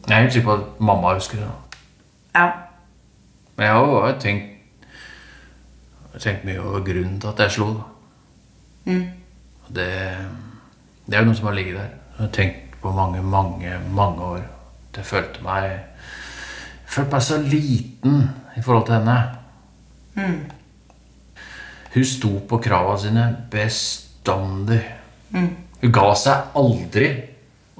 Jeg 0.08 0.16
er 0.16 0.20
helt 0.20 0.32
sikker 0.32 0.48
på 0.48 0.56
at 0.58 0.80
mamma 0.80 1.14
husker 1.14 1.38
det. 1.40 1.48
Ja. 2.34 2.50
Men 3.56 3.66
jeg 3.66 3.74
har 3.74 3.86
jo 3.86 4.18
tenkt, 4.20 4.44
tenkt 6.20 6.44
mye 6.44 6.60
over 6.60 6.84
grunnen 6.84 7.20
til 7.20 7.28
at 7.32 7.38
jeg 7.44 7.50
slo. 7.56 7.66
da. 7.74 8.92
Og 9.66 9.74
Det, 9.74 9.88
det 11.06 11.14
er 11.14 11.18
jo 11.20 11.24
noe 11.30 11.38
som 11.38 11.46
har 11.46 11.54
ligget 11.54 11.76
der. 11.78 11.88
Jeg 12.18 12.26
har 12.26 12.32
tenkt 12.32 12.80
på 12.82 12.92
mange, 12.92 13.22
mange, 13.22 13.78
mange 13.90 14.22
år. 14.22 14.42
At 14.90 14.96
Jeg 14.96 15.06
følte 15.06 15.42
meg 15.42 15.62
jeg 16.90 16.94
følte 16.96 17.12
meg 17.12 17.22
så 17.22 17.36
liten 17.38 18.30
i 18.56 18.62
forhold 18.62 18.86
til 18.86 18.94
henne. 18.94 19.18
Hun 21.90 22.06
sto 22.06 22.30
på 22.48 22.58
krava 22.62 22.96
sine 22.98 23.26
bestandig. 23.50 24.80
Hun 25.32 25.92
ga 25.94 26.08
seg 26.18 26.56
aldri. 26.58 27.10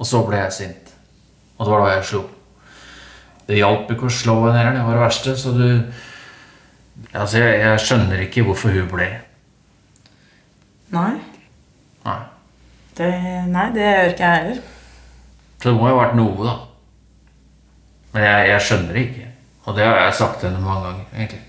Og 0.01 0.07
så 0.07 0.23
ble 0.25 0.39
jeg 0.41 0.55
sint. 0.55 0.93
Og 1.57 1.65
det 1.67 1.73
var 1.73 1.83
da 1.85 1.91
jeg 1.95 2.07
slo. 2.09 2.21
Det 3.47 3.59
hjalp 3.59 3.91
ikke 3.93 4.07
å 4.07 4.13
slå 4.13 4.37
henne 4.47 4.57
heller. 4.57 4.79
Det 4.79 4.87
var 4.87 4.97
det 4.97 5.05
verste. 5.05 5.35
Så 5.37 5.53
du 5.57 5.67
Altså, 7.17 7.39
jeg, 7.41 7.59
jeg 7.59 7.79
skjønner 7.81 8.19
ikke 8.23 8.43
hvorfor 8.45 8.71
hun 8.75 8.87
ble. 8.91 9.07
Nei. 10.93 11.15
Nei. 12.05 12.19
Det, 12.97 13.07
nei, 13.49 13.65
det 13.73 13.81
gjør 13.87 14.11
ikke 14.11 14.27
jeg 14.27 14.43
heller. 14.43 14.59
Så 15.55 15.69
det 15.69 15.73
må 15.79 15.89
jo 15.89 15.95
ha 15.95 16.03
vært 16.03 16.17
noe, 16.19 16.45
da. 16.45 16.53
Men 18.13 18.27
jeg, 18.27 18.49
jeg 18.51 18.65
skjønner 18.67 18.97
det 18.97 19.05
ikke. 19.07 19.31
Og 19.65 19.77
det 19.77 19.87
har 19.87 19.97
jeg 20.03 20.17
sagt 20.19 20.39
til 20.39 20.49
henne 20.51 20.61
mange 20.63 20.85
ganger, 20.87 21.09
egentlig. 21.15 21.41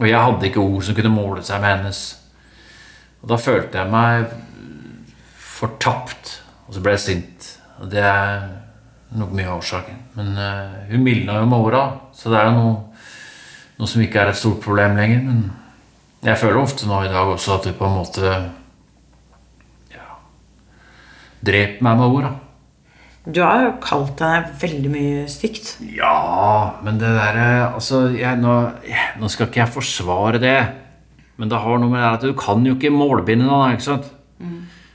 Og 0.00 0.08
jeg 0.08 0.20
hadde 0.24 0.48
ikke 0.48 0.62
ord 0.64 0.84
som 0.86 0.96
kunne 0.96 1.12
måle 1.12 1.42
seg 1.44 1.60
med 1.60 1.74
hennes. 1.76 2.00
Og 3.20 3.28
da 3.28 3.36
følte 3.40 3.82
jeg 3.82 3.92
meg 3.92 4.30
fortapt. 5.44 6.38
Og 6.66 6.76
så 6.76 6.82
ble 6.84 6.96
jeg 6.96 7.04
sint. 7.04 7.48
Og 7.80 7.90
det 7.92 8.00
er 8.04 8.46
nok 9.20 9.34
mye 9.36 9.48
av 9.48 9.60
årsaken. 9.60 9.98
Men 10.16 10.32
uh, 10.38 10.78
hun 10.90 11.04
mildna 11.04 11.40
jo 11.40 11.48
med 11.50 11.66
åra, 11.66 11.82
så 12.16 12.32
det 12.32 12.40
er 12.40 12.48
jo 12.48 12.56
noe, 12.56 12.74
noe 13.80 13.90
som 13.90 14.04
ikke 14.04 14.22
er 14.22 14.32
et 14.32 14.40
stort 14.40 14.62
problem 14.64 14.96
lenger. 14.96 15.24
Men 15.26 15.42
jeg 16.24 16.40
føler 16.40 16.60
ofte 16.60 16.88
nå 16.88 17.02
i 17.04 17.12
dag 17.12 17.34
også 17.34 17.58
at 17.58 17.68
hun 17.68 17.76
på 17.78 17.88
en 17.88 17.96
måte 17.96 18.34
ja, 19.92 20.06
dreper 21.44 21.84
meg 21.86 22.00
med 22.00 22.06
ord. 22.08 22.28
da. 22.28 22.49
Du 23.28 23.42
har 23.44 23.66
jo 23.66 23.72
kalt 23.84 24.14
deg 24.20 24.52
veldig 24.62 24.90
mye 24.92 25.24
stygt. 25.28 25.74
Ja, 25.92 26.78
men 26.84 26.96
det 27.00 27.10
derre 27.12 27.48
Altså, 27.74 28.06
jeg, 28.16 28.38
nå, 28.40 28.54
jeg, 28.88 29.10
nå 29.20 29.28
skal 29.28 29.50
ikke 29.50 29.60
jeg 29.60 29.74
forsvare 29.74 30.40
det. 30.40 30.56
Men 31.40 31.52
det 31.52 31.60
har 31.60 31.80
noe 31.80 31.92
med 31.92 32.00
det 32.00 32.08
at 32.08 32.24
du 32.24 32.32
kan 32.36 32.64
jo 32.64 32.76
ikke 32.76 32.92
målbinde 32.92 33.44
noe, 33.48 33.74
ikke 33.74 33.86
sant? 33.90 34.08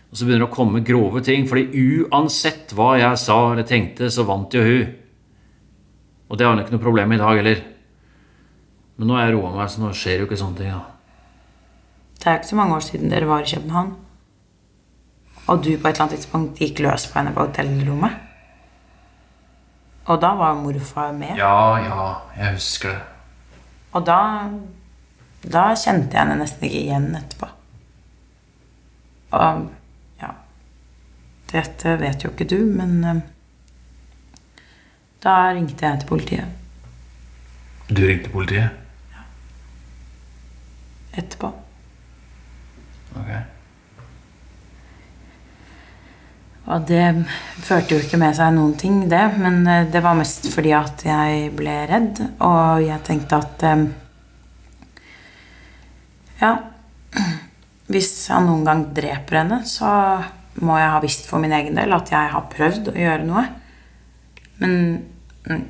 Og 0.10 0.18
så 0.18 0.26
begynner 0.26 0.46
det 0.46 0.50
å 0.50 0.56
komme 0.56 0.82
grove 0.86 1.22
ting. 1.26 1.46
fordi 1.50 1.68
uansett 1.76 2.74
hva 2.74 2.96
jeg 2.98 3.18
sa 3.20 3.38
eller 3.52 3.68
tenkte, 3.68 4.10
så 4.10 4.26
vant 4.26 4.54
jo 4.54 4.62
hun. 4.64 4.94
Og 6.30 6.38
det 6.38 6.46
har 6.46 6.56
hun 6.56 6.64
ikke 6.64 6.78
noe 6.78 6.86
problem 6.86 7.10
med 7.10 7.20
i 7.20 7.24
dag 7.24 7.42
heller. 7.42 7.64
Men 8.98 9.10
nå 9.10 9.18
har 9.18 9.28
jeg 9.28 9.36
roa 9.36 9.52
meg, 9.58 9.70
så 9.70 9.82
nå 9.84 9.92
skjer 9.94 10.24
jo 10.24 10.30
ikke 10.30 10.40
sånne 10.40 10.62
ting. 10.62 10.72
da. 10.72 10.86
Det 12.22 12.32
er 12.32 12.40
ikke 12.40 12.54
så 12.54 12.58
mange 12.58 12.78
år 12.78 12.86
siden 12.86 13.12
dere 13.12 13.30
var 13.30 13.44
i 13.44 13.50
København. 13.52 13.92
Og 15.48 15.64
du 15.64 15.76
på 15.78 15.88
et 15.88 15.94
eller 15.94 16.02
annet 16.06 16.16
tidspunkt 16.18 16.60
gikk 16.60 16.80
løs 16.86 17.06
på 17.12 17.20
henne 17.20 17.34
på 17.36 17.46
hotellrommet. 17.46 18.22
Og 20.06 20.22
da 20.22 20.32
var 20.38 20.54
morfar 20.58 21.12
med. 21.18 21.36
Ja, 21.38 21.78
ja, 21.82 22.08
jeg 22.38 22.54
husker 22.58 22.90
det. 22.90 23.02
Og 23.96 24.06
da 24.06 24.20
Da 25.46 25.76
kjente 25.78 26.18
jeg 26.18 26.24
henne 26.24 26.40
nesten 26.42 26.66
ikke 26.66 26.80
igjen 26.82 27.12
etterpå. 27.16 27.48
Og 29.38 29.68
ja 30.22 30.32
Dette 31.52 31.94
vet 32.02 32.24
jo 32.26 32.32
ikke 32.34 32.48
du, 32.50 32.58
men 32.66 33.04
eh, 33.06 33.22
Da 35.24 35.36
ringte 35.54 35.86
jeg 35.86 36.00
til 36.02 36.08
politiet 36.08 36.48
Du 37.90 38.02
ringte 38.08 38.30
politiet? 38.34 38.70
Ja. 39.14 39.26
etterpå. 41.22 41.52
Ok. 43.16 43.55
Og 46.66 46.86
det 46.90 47.04
førte 47.62 47.94
jo 47.94 48.02
ikke 48.02 48.18
med 48.18 48.34
seg 48.38 48.56
noen 48.56 48.74
ting, 48.80 49.04
det. 49.10 49.24
Men 49.38 49.62
eh, 49.70 49.90
det 49.92 50.02
var 50.06 50.18
mest 50.18 50.48
fordi 50.54 50.74
at 50.78 51.04
jeg 51.06 51.52
ble 51.58 51.76
redd, 51.92 52.24
og 52.44 52.82
jeg 52.86 53.04
tenkte 53.06 53.42
at 53.44 53.68
eh, 53.70 53.86
Ja, 56.42 56.56
hvis 57.88 58.10
han 58.34 58.50
noen 58.50 58.66
gang 58.68 58.82
dreper 58.98 59.44
henne, 59.44 59.62
så 59.70 59.88
må 60.66 60.78
jeg 60.80 60.92
ha 60.92 61.02
visst 61.04 61.30
for 61.30 61.44
min 61.44 61.54
egen 61.56 61.78
del 61.78 61.94
at 61.96 62.12
jeg 62.12 62.32
har 62.34 62.50
prøvd 62.52 62.90
å 62.92 62.96
gjøre 62.98 63.28
noe. 63.28 63.44
Men, 64.60 64.74
mm, 65.46 65.66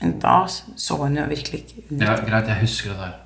men 0.00 0.14
da 0.22 0.36
så 0.48 0.98
hun 1.02 1.18
jo 1.20 1.26
virkelig 1.30 1.62
ikke 1.62 1.84
ut. 1.90 1.98
Ja, 2.00 2.16
Greit, 2.24 2.48
jeg 2.48 2.62
husker 2.62 2.94
det 2.94 3.04
der. 3.04 3.18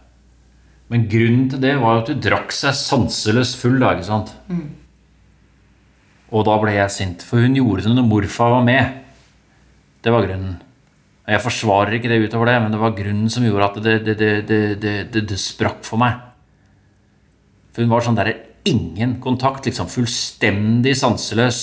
Men 0.93 1.07
grunnen 1.11 1.47
til 1.51 1.63
det 1.63 1.73
var 1.83 1.97
jo 1.97 2.03
at 2.03 2.11
du 2.11 2.27
drakk 2.27 2.53
seg 2.55 2.77
sanseløst 2.79 3.57
full, 3.59 3.79
da, 3.83 3.95
ikke 3.97 4.11
sant? 4.11 4.35
Og 6.35 6.47
da 6.47 6.57
ble 6.59 6.75
jeg 6.75 6.93
sint, 6.95 7.23
for 7.23 7.43
hun 7.43 7.55
gjorde 7.55 7.87
det 7.87 7.95
når 7.95 8.09
morfar 8.09 8.57
var 8.57 8.65
med. 8.67 9.03
Det 10.03 10.15
var 10.15 10.27
grunnen. 10.27 10.57
Jeg 11.27 11.43
forsvarer 11.43 11.97
ikke 11.97 12.11
det 12.11 12.21
utover 12.23 12.51
det, 12.51 12.57
men 12.63 12.75
det 12.75 12.81
var 12.81 12.95
grunnen 12.95 13.31
som 13.31 13.47
gjorde 13.47 13.67
at 13.67 13.79
det, 13.83 14.17
det, 14.19 14.29
det, 14.83 15.23
det, 15.27 15.39
sprakk 15.43 15.83
for 15.87 15.99
meg. 15.99 16.21
For 17.75 17.83
hun 17.83 17.91
var 17.91 18.05
sånn 18.07 18.19
derre 18.19 18.37
ingen 18.67 19.17
kontakt, 19.23 19.67
liksom. 19.67 19.91
Fullstendig 19.91 20.95
sanseløs. 20.99 21.61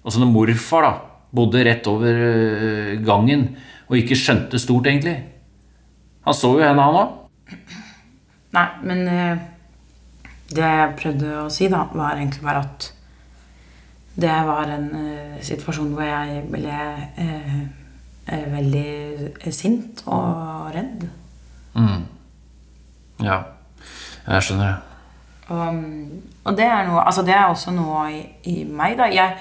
Og 0.00 0.12
så 0.12 0.22
når 0.22 0.32
morfar 0.32 0.86
da 0.86 0.94
bodde 1.36 1.64
rett 1.66 1.88
over 1.90 2.16
øh, 2.30 2.92
gangen 3.04 3.50
og 3.90 3.98
ikke 3.98 4.16
skjønte 4.16 4.58
stort, 4.62 4.86
egentlig 4.88 5.18
Han 6.24 6.34
så 6.34 6.48
jo 6.56 6.64
henne, 6.64 6.82
han 6.82 6.96
òg. 6.98 7.56
Nei, 8.56 8.66
men 8.88 9.02
eh, 9.06 9.42
det 10.50 10.64
jeg 10.64 10.94
prøvde 10.98 11.34
å 11.44 11.50
si, 11.52 11.68
da, 11.70 11.84
var 11.92 12.16
egentlig 12.16 12.42
bare 12.42 12.64
at 12.64 12.88
det 14.16 14.36
var 14.48 14.70
en 14.72 14.86
uh, 14.92 15.36
situasjon 15.44 15.92
hvor 15.92 16.06
jeg 16.06 16.44
ble 16.48 16.76
uh, 17.20 17.58
veldig 18.52 19.52
sint 19.54 20.00
og 20.08 20.70
redd. 20.74 21.04
Ja, 23.22 23.42
jeg 24.26 24.46
skjønner 24.46 24.70
det. 24.70 24.76
Og, 25.46 25.76
og 26.44 26.56
det, 26.58 26.64
er 26.64 26.88
noe, 26.88 27.04
altså 27.06 27.22
det 27.22 27.36
er 27.36 27.44
også 27.46 27.70
noe 27.76 28.08
i, 28.10 28.24
i 28.50 28.56
meg, 28.64 28.96
da. 28.98 29.06
Jeg, 29.12 29.36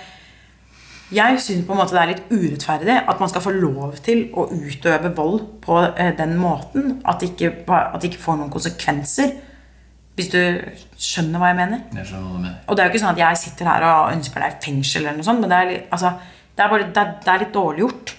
jeg 1.16 1.40
syns 1.42 1.66
på 1.66 1.74
en 1.74 1.80
måte 1.80 1.96
det 1.96 2.04
er 2.04 2.12
litt 2.12 2.30
urettferdig 2.30 3.00
at 3.00 3.20
man 3.24 3.32
skal 3.32 3.42
få 3.42 3.56
lov 3.56 3.98
til 4.06 4.28
å 4.38 4.46
utøve 4.52 5.16
vold 5.18 5.42
på 5.66 5.80
den 6.20 6.38
måten. 6.38 7.00
At 7.08 7.24
det 7.24 7.34
ikke, 7.34 7.56
at 7.66 7.98
det 8.02 8.12
ikke 8.12 8.26
får 8.28 8.40
noen 8.42 8.54
konsekvenser. 8.54 9.34
Hvis 10.16 10.30
du 10.32 10.40
skjønner 10.96 11.42
hva 11.42 11.50
jeg 11.52 11.58
mener? 11.60 11.82
Jeg 11.92 12.08
skjønner 12.08 12.28
hva 12.30 12.36
du 12.38 12.44
mener. 12.46 12.60
Og 12.68 12.76
det 12.78 12.84
er 12.84 12.88
jo 12.88 12.94
ikke 12.94 13.04
sånn 13.04 13.16
at 13.18 13.24
jeg 13.24 13.40
sitter 13.42 13.68
her 13.68 13.86
og 13.90 14.14
ønsker 14.16 14.46
deg 14.46 14.60
fengsel, 14.64 15.02
eller 15.04 15.18
noe 15.20 15.28
sånt, 15.28 15.42
men 15.44 15.52
det 15.52 15.58
er, 15.60 15.74
altså, 15.92 16.14
det 16.56 16.64
er, 16.64 16.70
bare, 16.72 16.86
det 16.96 17.02
er, 17.02 17.10
det 17.26 17.34
er 17.34 17.42
litt 17.44 17.56
dårlig 17.56 17.84
gjort. 17.84 18.14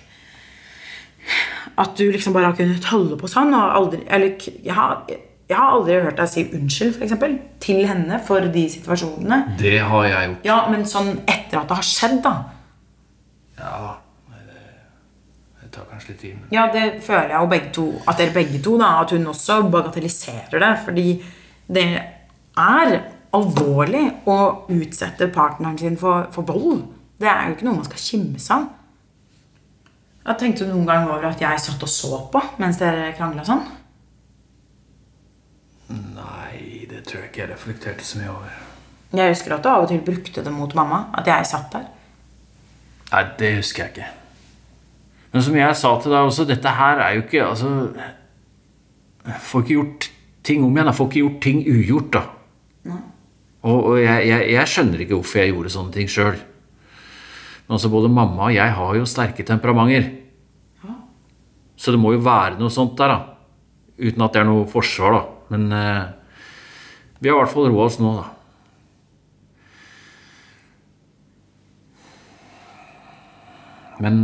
At 1.77 1.95
du 1.97 2.05
liksom 2.13 2.37
bare 2.37 2.51
har 2.51 2.57
kunnet 2.57 2.91
holde 2.91 3.17
på 3.21 3.29
sånn. 3.29 3.55
Og 3.57 3.79
aldri, 3.81 4.03
eller, 4.13 4.37
jeg, 4.45 4.75
har, 4.77 5.07
jeg 5.09 5.57
har 5.57 5.73
aldri 5.77 5.97
hørt 6.05 6.21
deg 6.21 6.31
si 6.33 6.45
unnskyld 6.57 6.95
for 6.99 7.07
eksempel, 7.07 7.39
til 7.65 7.81
henne 7.89 8.21
for 8.29 8.45
de 8.53 8.67
situasjonene. 8.73 9.41
Det 9.61 9.79
har 9.89 10.09
jeg 10.09 10.31
gjort. 10.31 10.47
Ja, 10.49 10.59
Men 10.73 10.85
sånn 10.89 11.15
etter 11.25 11.63
at 11.63 11.71
det 11.73 11.81
har 11.81 11.89
skjedd, 11.89 12.19
da. 12.25 12.35
Ja, 13.57 13.95
det, 14.37 14.61
det 15.63 15.73
tar 15.73 15.89
kanskje 15.91 16.13
litt 16.13 16.23
tid. 16.27 16.45
Ja, 16.53 16.69
det 16.73 16.85
føler 17.05 17.33
jeg 17.33 17.41
jo 17.41 17.51
begge 17.57 17.73
to. 17.81 17.87
At 18.05 18.21
dere 18.21 18.37
begge 18.37 18.61
to, 18.69 18.77
da. 18.81 18.93
At 19.01 19.17
hun 19.17 19.29
også 19.33 19.63
bagatelliserer 19.73 20.61
det. 20.61 20.73
Fordi 20.85 21.09
det 21.67 21.87
er 22.57 22.97
alvorlig 23.37 24.05
å 24.31 24.39
utsette 24.73 25.29
partneren 25.35 25.79
sin 25.79 25.99
for, 26.01 26.29
for 26.35 26.47
vold. 26.49 26.85
Det 27.21 27.29
er 27.29 27.49
jo 27.49 27.57
ikke 27.57 27.69
noe 27.69 27.79
man 27.81 27.89
skal 27.89 28.03
kimse 28.03 28.57
av. 28.57 28.69
Jeg 30.27 30.41
tenkte 30.41 30.67
noen 30.67 30.87
gang 30.89 31.07
over 31.07 31.29
at 31.29 31.43
jeg 31.43 31.63
satt 31.63 31.83
og 31.87 31.91
så 31.91 32.19
på 32.33 32.41
mens 32.59 32.81
dere 32.81 33.13
krangla 33.15 33.45
sånn? 33.47 33.63
Nei, 35.93 36.87
det 36.91 37.05
tror 37.07 37.23
jeg 37.23 37.31
ikke 37.31 37.45
jeg 37.45 37.53
reflekterte 37.53 38.07
så 38.07 38.19
mye 38.19 38.33
over. 38.33 38.57
Jeg 39.17 39.31
husker 39.31 39.55
at 39.55 39.63
du 39.63 39.71
av 39.71 39.85
og 39.85 39.93
til 39.93 40.03
brukte 40.03 40.43
det 40.43 40.53
mot 40.53 40.75
mamma. 40.75 41.05
At 41.15 41.31
jeg 41.31 41.47
satt 41.47 41.71
der. 41.77 41.87
Nei, 43.13 43.23
det 43.39 43.53
husker 43.61 43.85
jeg 43.85 43.95
ikke. 43.95 44.09
Men 45.31 45.47
som 45.47 45.59
jeg 45.61 45.79
sa 45.79 45.93
til 46.03 46.15
deg 46.17 46.27
også, 46.27 46.49
dette 46.49 46.75
her 46.75 47.03
er 47.05 47.17
jo 47.17 47.23
ikke 47.27 47.43
Altså 47.45 47.71
Får 49.43 49.63
ikke 49.63 49.75
gjort 49.75 50.05
ting 50.47 50.65
om 50.65 50.75
igjen. 50.75 50.91
Jeg 50.91 50.99
får 50.99 51.09
ikke 51.11 51.23
gjort 51.25 51.41
ting 51.45 51.63
ugjort, 51.67 52.11
da. 52.17 52.23
Og, 53.67 53.79
og 53.79 53.97
jeg, 53.99 54.29
jeg, 54.29 54.51
jeg 54.55 54.71
skjønner 54.71 55.03
ikke 55.03 55.17
hvorfor 55.19 55.41
jeg 55.43 55.51
gjorde 55.51 55.73
sånne 55.75 55.95
ting 55.97 56.11
sjøl. 56.11 56.37
Men 57.67 57.75
altså, 57.75 57.91
både 57.91 58.13
mamma 58.13 58.47
og 58.47 58.55
jeg 58.55 58.75
har 58.79 58.99
jo 59.01 59.09
sterke 59.11 59.47
temperamenter. 59.47 60.13
Så 61.77 61.93
det 61.93 62.01
må 62.01 62.15
jo 62.15 62.23
være 62.25 62.61
noe 62.61 62.73
sånt 62.73 62.95
der, 62.99 63.13
da. 63.13 63.19
Uten 63.99 64.23
at 64.25 64.33
det 64.33 64.41
er 64.41 64.49
noe 64.49 64.69
forsvar, 64.71 65.19
da. 65.19 65.23
Men 65.53 65.67
eh, 65.75 66.05
vi 67.21 67.29
har 67.29 67.37
i 67.37 67.43
hvert 67.43 67.53
fall 67.53 67.69
roa 67.69 67.89
oss 67.89 67.99
nå, 68.01 68.15
da. 68.17 68.27
Men 74.05 74.17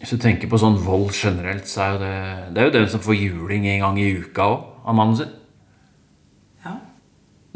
hvis 0.00 0.12
du 0.12 0.20
tenker 0.20 0.50
på 0.50 0.60
sånn 0.60 0.80
vold 0.84 1.12
generelt, 1.16 1.68
så 1.70 1.84
er 1.84 1.92
jo 1.92 2.00
det 2.02 2.16
Det 2.52 2.60
er 2.60 2.66
jo 2.68 2.74
den 2.74 2.90
som 2.92 3.00
får 3.00 3.16
juling 3.16 3.66
en 3.70 3.84
gang 3.86 4.00
i 4.02 4.10
uka 4.18 4.48
òg, 4.50 4.71
av 4.84 4.96
mannen 4.98 5.16
sin. 5.16 5.32
Ja. 6.64 6.76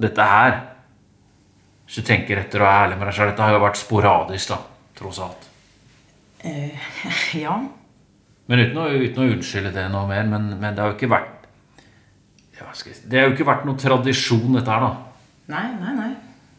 Dette 0.06 0.28
her, 0.30 0.58
hvis 1.86 2.00
du 2.00 2.06
tenker 2.06 2.42
etter 2.42 2.62
og 2.62 2.68
er 2.68 2.84
ærlig 2.86 3.00
med 3.00 3.10
deg 3.10 3.18
selv, 3.18 3.32
dette 3.32 3.46
har 3.46 3.56
jo 3.56 3.64
vært 3.64 3.80
sporadisk, 3.80 4.52
da, 4.54 4.60
tross 4.98 5.22
alt. 5.24 5.48
ja. 7.44 7.56
Men 8.46 8.62
uten 8.62 8.78
å, 8.78 8.86
uten 8.92 9.24
å 9.24 9.30
unnskylde 9.34 9.74
det 9.74 9.88
noe 9.90 10.06
mer, 10.10 10.28
men, 10.30 10.52
men 10.60 10.76
det 10.76 10.82
har 10.82 10.92
jo 10.92 10.98
ikke 10.98 11.10
vært 11.10 11.32
ja, 12.56 12.70
jeg 12.72 12.94
Det 13.04 13.18
har 13.18 13.26
jo 13.26 13.34
ikke 13.34 13.48
vært 13.50 13.66
noe 13.68 13.76
tradisjon, 13.76 14.54
dette 14.56 14.72
her, 14.72 14.86
da. 14.86 15.26
Nei, 15.52 15.66
nei, 15.80 15.94
nei. 15.96 16.12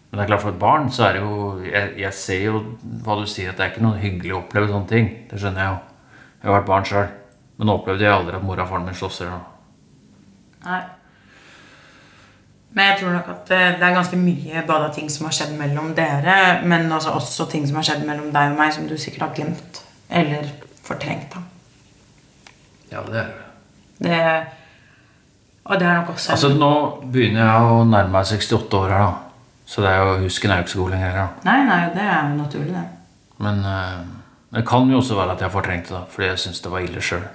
Men 0.07 0.19
det 0.19 0.23
er 0.23 0.29
klart 0.29 0.43
for 0.43 0.53
et 0.53 0.59
barn 0.61 0.85
så 0.93 1.07
er 1.07 1.17
det 1.17 1.23
jo 1.25 1.37
Jeg, 1.65 1.89
jeg 1.99 2.15
ser 2.15 2.43
jo 2.45 2.59
hva 3.03 3.17
du 3.19 3.25
sier, 3.27 3.51
at 3.51 3.59
det 3.59 3.65
er 3.65 3.73
ikke 3.73 3.83
noe 3.83 3.99
hyggelig 3.99 4.35
å 4.35 4.41
oppleve 4.43 4.69
sånne 4.71 4.91
ting. 4.91 5.09
Det 5.31 5.39
skjønner 5.41 5.63
jeg 5.63 5.73
jo. 5.73 5.79
Jeg 6.37 6.49
har 6.49 6.55
vært 6.59 6.69
barn 6.69 6.87
sjøl. 6.87 7.09
Men 7.57 7.69
nå 7.69 7.75
opplevde 7.79 8.05
jeg 8.05 8.13
aldri 8.13 8.37
at 8.37 8.45
mora 8.45 8.63
og 8.63 8.71
faren 8.71 8.85
min 8.87 8.97
slåss 8.97 9.21
eller 9.23 9.33
noe. 9.33 9.56
Nei. 10.65 10.81
Men 12.77 12.91
jeg 12.91 12.99
tror 12.99 13.13
nok 13.15 13.29
at 13.33 13.51
eh, 13.55 13.67
det 13.79 13.85
er 13.87 13.95
ganske 13.95 14.17
mye 14.21 14.63
både 14.67 14.89
ting 14.93 15.09
som 15.09 15.25
har 15.25 15.33
skjedd 15.37 15.53
mellom 15.57 15.93
dere, 15.97 16.37
men 16.67 16.91
også, 16.91 17.13
også 17.17 17.47
ting 17.51 17.65
som 17.67 17.79
har 17.79 17.87
skjedd 17.87 18.03
mellom 18.05 18.29
deg 18.35 18.53
og 18.53 18.59
meg, 18.59 18.73
som 18.75 18.85
du 18.89 18.97
sikkert 19.01 19.29
har 19.29 19.35
glemt. 19.37 19.81
Eller 20.09 20.49
fortrengt. 20.85 21.33
da. 21.33 21.41
Ja, 22.91 23.01
det 23.07 23.21
er 23.23 23.31
det. 23.31 23.43
Det, 23.97 24.17
og 25.65 25.79
det 25.79 25.87
er 25.87 25.95
nok 25.97 26.09
også 26.13 26.31
Altså, 26.35 26.51
nå 26.53 26.69
begynner 27.11 27.41
jeg 27.41 27.71
å 27.71 27.79
nærme 27.89 28.13
meg 28.13 28.29
68 28.29 28.77
år 28.77 28.93
her, 28.93 29.07
da. 29.07 29.47
Så 29.67 29.81
det 29.83 29.89
er 29.89 29.97
jo, 29.99 30.11
husken 30.21 30.51
er 30.53 30.61
jo 30.61 30.67
ikke 30.67 30.71
så 30.75 30.83
god 30.83 30.93
lenger. 30.93 31.17
da. 31.17 31.25
Nei, 31.49 31.57
nei, 31.67 31.79
det 31.95 32.05
er 32.05 32.19
jo 32.29 32.35
naturlig, 32.37 32.73
det. 32.77 32.85
Men 33.43 33.65
eh, 33.67 33.97
det 34.53 34.63
kan 34.69 34.91
jo 34.91 35.01
også 35.01 35.17
være 35.17 35.33
at 35.35 35.41
jeg 35.43 35.51
fortrengte 35.57 35.95
det, 35.95 36.03
fordi 36.13 36.29
jeg 36.29 36.43
syns 36.45 36.61
det 36.63 36.71
var 36.71 36.85
ille 36.85 37.01
sjøl. 37.03 37.25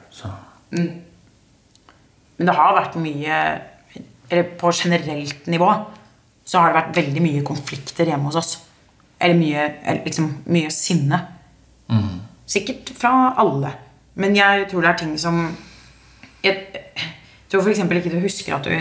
Men 2.43 2.49
det 2.51 2.59
har 2.59 2.73
vært 2.75 2.97
mye 2.99 3.35
Eller 4.33 4.49
på 4.59 4.73
generelt 4.75 5.47
nivå 5.47 5.69
så 6.43 6.59
har 6.59 6.73
det 6.73 6.79
vært 6.81 6.97
veldig 6.97 7.21
mye 7.23 7.43
konflikter 7.47 8.09
hjemme 8.11 8.27
hos 8.27 8.37
oss. 8.41 8.49
Eller 9.23 9.37
mye, 9.39 9.67
eller 9.87 10.01
liksom, 10.03 10.25
mye 10.51 10.73
sinne. 10.75 11.21
Sikkert 12.51 12.91
fra 12.99 13.13
alle. 13.39 13.71
Men 14.19 14.35
jeg 14.35 14.65
tror 14.73 14.83
det 14.83 14.91
er 14.91 14.99
ting 15.05 15.13
som 15.21 15.39
Jeg 16.43 16.57
tror 17.53 17.63
f.eks. 17.63 17.79
ikke 17.79 18.11
du 18.11 18.19
husker 18.25 18.57
at 18.57 18.67
du 18.67 18.75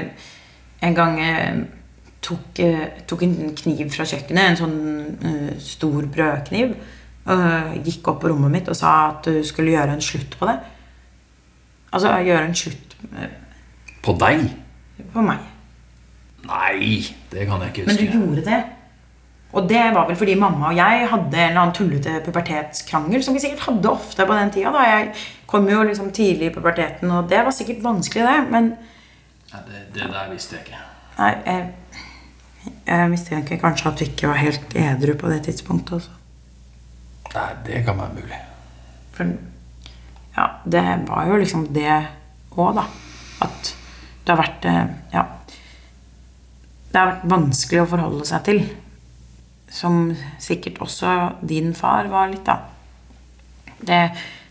en 0.88 0.98
gang 0.98 1.20
eh, 1.22 1.60
tok, 2.26 2.64
eh, 2.66 2.88
tok 3.06 3.22
en 3.28 3.54
kniv 3.54 3.92
fra 3.94 4.08
kjøkkenet, 4.10 4.42
en 4.42 4.58
sånn 4.58 4.80
uh, 5.22 5.52
stor 5.62 6.08
brødkniv, 6.10 6.74
og 7.30 7.86
gikk 7.86 8.10
opp 8.10 8.24
på 8.24 8.32
rommet 8.32 8.56
mitt 8.56 8.72
og 8.74 8.80
sa 8.80 8.96
at 9.12 9.30
du 9.30 9.44
skulle 9.46 9.76
gjøre 9.76 9.94
en 9.94 10.02
slutt 10.02 10.40
på 10.40 10.50
det. 10.50 10.58
Altså 11.94 12.16
gjøre 12.26 12.48
en 12.50 12.58
slutt 12.58 12.98
På 14.02 14.16
deg? 14.18 14.48
på 15.14 15.22
meg. 15.26 15.40
Nei, 16.46 17.02
det 17.32 17.48
kan 17.50 17.62
jeg 17.62 17.72
ikke 17.72 17.86
huske. 17.88 17.96
Men 17.96 17.98
du 17.98 18.20
gjorde 18.20 18.44
det. 18.46 18.60
Og 19.52 19.66
det 19.68 19.82
var 19.96 20.06
vel 20.08 20.16
fordi 20.16 20.36
mamma 20.40 20.70
og 20.70 20.78
jeg 20.78 21.08
hadde 21.12 21.36
en 21.38 21.50
eller 21.50 21.62
annen 21.62 21.74
tullete 21.76 22.22
pubertetskrangel, 22.26 23.24
som 23.24 23.36
vi 23.36 23.42
sikkert 23.44 23.66
hadde 23.66 23.90
ofte 23.92 24.26
på 24.30 24.38
den 24.38 24.52
tida. 24.54 24.72
da. 24.72 24.84
Jeg 24.88 25.10
kom 25.50 25.68
jo 25.70 25.82
liksom 25.84 26.12
tidlig 26.16 26.48
i 26.48 26.54
puberteten, 26.56 27.12
og 27.12 27.28
det 27.30 27.42
var 27.46 27.52
sikkert 27.52 27.82
vanskelig, 27.84 28.24
det. 28.30 28.38
Men 28.54 28.70
Nei, 29.52 29.62
det, 29.68 29.82
det 29.98 30.08
der 30.14 30.30
visste 30.32 30.56
jeg 30.56 30.64
ikke. 30.70 30.80
nei, 31.18 31.34
jeg, 31.46 32.72
jeg 32.88 33.10
mistenker 33.12 33.60
kanskje 33.60 33.90
at 33.92 34.00
du 34.00 34.06
ikke 34.06 34.32
var 34.32 34.40
helt 34.40 34.78
edru 34.86 35.18
på 35.20 35.34
det 35.34 35.42
tidspunktet. 35.50 35.94
Også. 36.00 36.16
Nei, 37.34 37.50
det 37.68 37.84
kan 37.90 38.00
være 38.00 38.16
mulig. 38.22 38.40
For 39.18 39.36
ja, 40.38 40.48
det 40.64 40.86
var 41.10 41.28
jo 41.28 41.42
liksom 41.44 41.68
det 41.76 41.92
òg, 42.56 42.76
da. 42.80 42.88
At 43.44 43.76
det 44.26 44.34
har 44.34 44.42
vært 44.42 44.66
eh, 44.70 44.84
Ja. 45.16 45.26
Det 46.92 47.00
har 47.00 47.08
vært 47.14 47.30
vanskelig 47.32 47.82
å 47.86 47.88
forholde 47.88 48.26
seg 48.28 48.44
til. 48.50 48.62
Som 49.72 50.10
sikkert 50.44 50.82
også 50.84 51.14
din 51.48 51.72
far 51.78 52.10
var 52.12 52.28
litt, 52.34 52.44
da. 52.46 52.58
Det, 53.82 54.00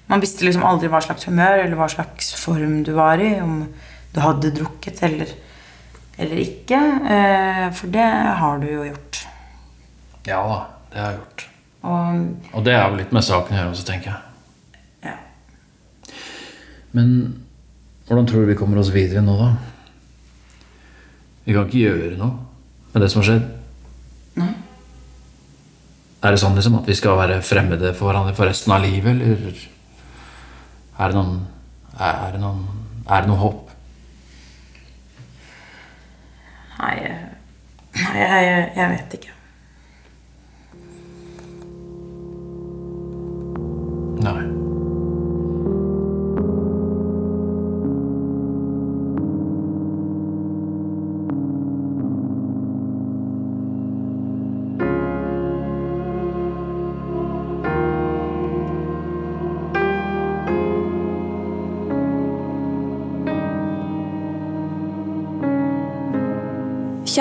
man 0.09 0.23
visste 0.25 0.47
liksom 0.47 0.65
aldri 0.65 0.89
hva 0.91 1.03
slags 1.05 1.29
humør 1.29 1.61
eller 1.67 1.77
hva 1.79 1.87
slags 1.93 2.33
form 2.41 2.79
du 2.87 2.95
var 2.97 3.21
i. 3.21 3.35
Om 3.45 3.67
du 4.15 4.19
hadde 4.25 4.55
drukket 4.57 5.03
eller, 5.07 5.29
eller 6.17 6.41
ikke. 6.43 6.81
Eh, 7.17 7.67
for 7.77 7.93
det 7.93 8.09
har 8.41 8.59
du 8.65 8.67
jo 8.73 8.89
gjort. 8.89 9.21
Ja 10.27 10.41
da, 10.49 10.59
det 10.95 11.01
har 11.05 11.13
jeg 11.13 11.21
gjort. 11.21 11.47
Og 11.81 12.57
Og 12.59 12.65
det 12.67 12.75
er 12.77 12.89
jo 12.89 12.99
litt 12.99 13.13
med 13.17 13.25
saken 13.25 13.55
å 13.55 13.61
gjøre 13.61 13.71
også, 13.77 13.87
tenker 13.93 14.11
jeg. 14.15 14.19
ja. 15.13 15.15
Men 16.97 17.15
hvordan 18.11 18.27
tror 18.27 18.41
du 18.43 18.49
vi 18.51 18.59
kommer 18.59 18.81
oss 18.81 18.89
videre 18.91 19.21
nå, 19.23 19.37
da? 19.39 19.53
Vi 21.45 21.55
kan 21.55 21.69
ikke 21.69 21.85
gjøre 21.85 22.17
noe 22.19 22.33
med 22.91 23.05
det 23.05 23.09
som 23.13 23.21
har 23.21 23.29
skjedd. 23.29 23.45
Nei. 24.41 24.49
Er 26.21 26.35
det 26.35 26.41
sånn 26.43 26.59
liksom 26.59 26.81
at 26.81 26.91
vi 26.91 26.97
skal 26.99 27.21
være 27.21 27.39
fremmede 27.47 27.93
for 27.95 28.11
hverandre 28.11 28.35
for 28.35 28.51
resten 28.51 28.75
av 28.75 28.83
livet, 28.83 29.15
eller 29.15 29.63
er 30.99 31.13
det 31.13 31.17
noen 31.21 31.39
Er 32.01 32.35
det 32.35 32.41
noen 32.43 32.67
Er 33.07 33.23
det 33.23 33.31
noe 33.31 33.41
håp? 33.41 33.71
Nei, 36.81 36.95
eh, 37.07 37.25
nei 37.95 38.19
jeg, 38.19 38.67
jeg 38.75 38.91
vet 38.97 39.17
ikke. 39.21 39.40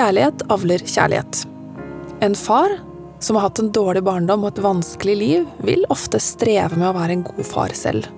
Kjærlighet 0.00 0.46
avler 0.48 0.80
kjærlighet. 0.80 1.42
En 2.24 2.32
far 2.32 2.72
som 3.20 3.36
har 3.36 3.50
hatt 3.50 3.58
en 3.60 3.68
dårlig 3.68 4.00
barndom 4.06 4.46
og 4.46 4.54
et 4.54 4.62
vanskelig 4.64 5.16
liv, 5.20 5.42
vil 5.60 5.84
ofte 5.92 6.16
streve 6.24 6.78
med 6.78 6.86
å 6.88 6.94
være 6.96 7.18
en 7.18 7.24
god 7.26 7.44
far 7.44 7.74
selv. 7.76 8.08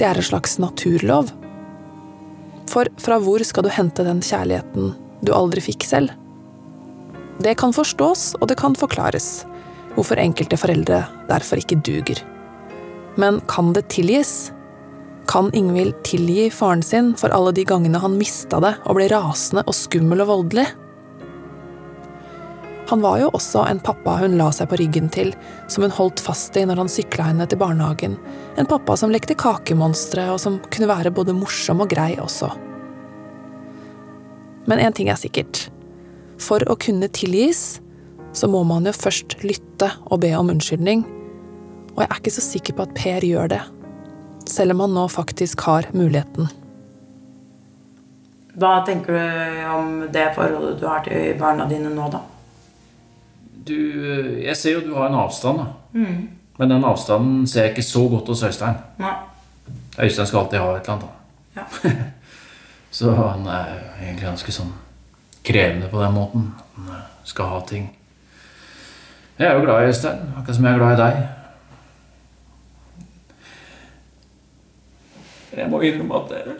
Det 0.00 0.06
er 0.08 0.16
en 0.16 0.24
slags 0.30 0.56
naturlov. 0.62 1.28
For 2.72 2.88
fra 3.04 3.20
hvor 3.20 3.44
skal 3.44 3.68
du 3.68 3.70
hente 3.74 4.06
den 4.06 4.24
kjærligheten 4.24 4.94
du 5.20 5.34
aldri 5.36 5.60
fikk 5.68 5.84
selv? 5.90 6.16
Det 7.44 7.52
kan 7.60 7.76
forstås, 7.76 8.38
og 8.40 8.48
det 8.48 8.56
kan 8.56 8.72
forklares, 8.72 9.44
hvorfor 9.98 10.24
enkelte 10.24 10.56
foreldre 10.56 11.04
derfor 11.28 11.60
ikke 11.60 11.82
duger. 11.84 12.24
Men 13.20 13.44
kan 13.44 13.74
det 13.76 13.90
tilgis? 13.92 14.54
Kan 15.28 15.52
Ingvild 15.52 16.00
tilgi 16.00 16.48
faren 16.48 16.80
sin 16.80 17.12
for 17.20 17.28
alle 17.28 17.52
de 17.52 17.68
gangene 17.68 18.00
han 18.00 18.16
mista 18.16 18.64
det 18.64 18.78
og 18.86 18.96
ble 18.96 19.12
rasende 19.12 19.68
og 19.68 19.76
skummel 19.76 20.24
og 20.24 20.38
voldelig? 20.38 20.70
Han 22.90 23.02
var 23.04 23.20
jo 23.20 23.28
også 23.30 23.62
en 23.70 23.78
pappa 23.78 24.16
hun 24.18 24.32
la 24.34 24.48
seg 24.50 24.66
på 24.72 24.80
ryggen 24.80 25.06
til, 25.14 25.28
som 25.70 25.84
hun 25.86 25.92
holdt 25.94 26.18
fast 26.24 26.56
i 26.58 26.64
når 26.66 26.80
han 26.82 26.88
sykla 26.90 27.28
henne 27.28 27.44
til 27.46 27.60
barnehagen. 27.60 28.16
En 28.58 28.66
pappa 28.66 28.96
som 28.98 29.12
lekte 29.14 29.36
kakemonstre, 29.38 30.24
og 30.32 30.40
som 30.42 30.56
kunne 30.74 30.88
være 30.90 31.12
både 31.14 31.36
morsom 31.38 31.84
og 31.84 31.92
grei 31.92 32.16
også. 32.18 32.48
Men 34.66 34.82
én 34.82 34.96
ting 34.96 35.06
er 35.06 35.20
sikkert. 35.22 35.68
For 36.42 36.66
å 36.66 36.74
kunne 36.82 37.06
tilgis, 37.14 37.78
så 38.34 38.50
må 38.50 38.64
man 38.66 38.90
jo 38.90 38.96
først 38.96 39.38
lytte 39.46 39.92
og 40.10 40.24
be 40.24 40.32
om 40.34 40.50
unnskyldning. 40.50 41.06
Og 41.94 42.02
jeg 42.02 42.08
er 42.08 42.18
ikke 42.18 42.34
så 42.34 42.44
sikker 42.48 42.74
på 42.74 42.88
at 42.88 42.96
Per 42.98 43.28
gjør 43.28 43.54
det. 43.54 43.60
Selv 44.50 44.74
om 44.74 44.82
han 44.82 44.98
nå 44.98 45.06
faktisk 45.14 45.62
har 45.68 45.86
muligheten. 45.94 46.50
Hva 48.58 48.80
tenker 48.82 49.14
du 49.14 49.64
om 49.78 49.96
det 50.10 50.26
forholdet 50.34 50.82
du 50.82 50.86
har 50.90 51.06
til 51.06 51.38
barna 51.38 51.70
dine 51.70 51.94
nå, 51.94 52.10
da? 52.10 52.24
Du, 53.66 53.74
jeg 54.40 54.56
ser 54.56 54.78
jo 54.78 54.84
du 54.84 54.94
har 54.96 55.08
en 55.10 55.18
avstand, 55.20 55.58
da. 55.58 55.66
Men 56.60 56.70
den 56.70 56.84
avstanden 56.84 57.46
ser 57.48 57.66
jeg 57.66 57.70
ikke 57.74 57.82
så 57.88 58.08
godt 58.08 58.28
hos 58.28 58.42
Øystein. 58.42 58.76
Nei. 59.00 59.14
Øystein 60.00 60.26
skal 60.26 60.38
alltid 60.42 60.58
ha 60.58 60.76
et 60.76 60.80
eller 60.80 60.92
annet. 60.92 61.06
da. 61.06 61.60
Ja. 61.60 61.64
Så 62.90 63.14
han 63.14 63.46
er 63.46 63.68
egentlig 64.00 64.26
ganske 64.26 64.52
sånn 64.52 64.72
krevende 65.46 65.88
på 65.88 66.00
den 66.02 66.14
måten. 66.14 66.48
Han 66.76 66.88
eh, 66.94 67.04
skal 67.24 67.52
ha 67.52 67.60
ting. 67.66 67.86
Jeg 69.38 69.46
er 69.48 69.54
jo 69.56 69.64
glad 69.64 69.82
i 69.82 69.86
Øystein, 69.92 70.18
akkurat 70.36 70.56
som 70.56 70.66
jeg 70.66 70.74
er 70.74 70.82
glad 70.82 70.92
i 70.92 71.02
deg. 71.02 71.14
Jeg 75.60 75.70
må 75.70 75.80
innrømme 75.82 76.14
at 76.20 76.28
det 76.30 76.58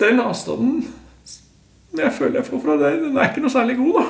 Den 0.00 0.20
avstanden 0.20 0.82
jeg 1.94 2.12
føler 2.12 2.40
jeg 2.40 2.46
får 2.46 2.60
fra 2.62 2.76
deg, 2.80 3.00
den 3.02 3.16
er 3.16 3.28
ikke 3.30 3.42
noe 3.44 3.52
særlig 3.52 3.76
god, 3.78 4.00
da. 4.00 4.06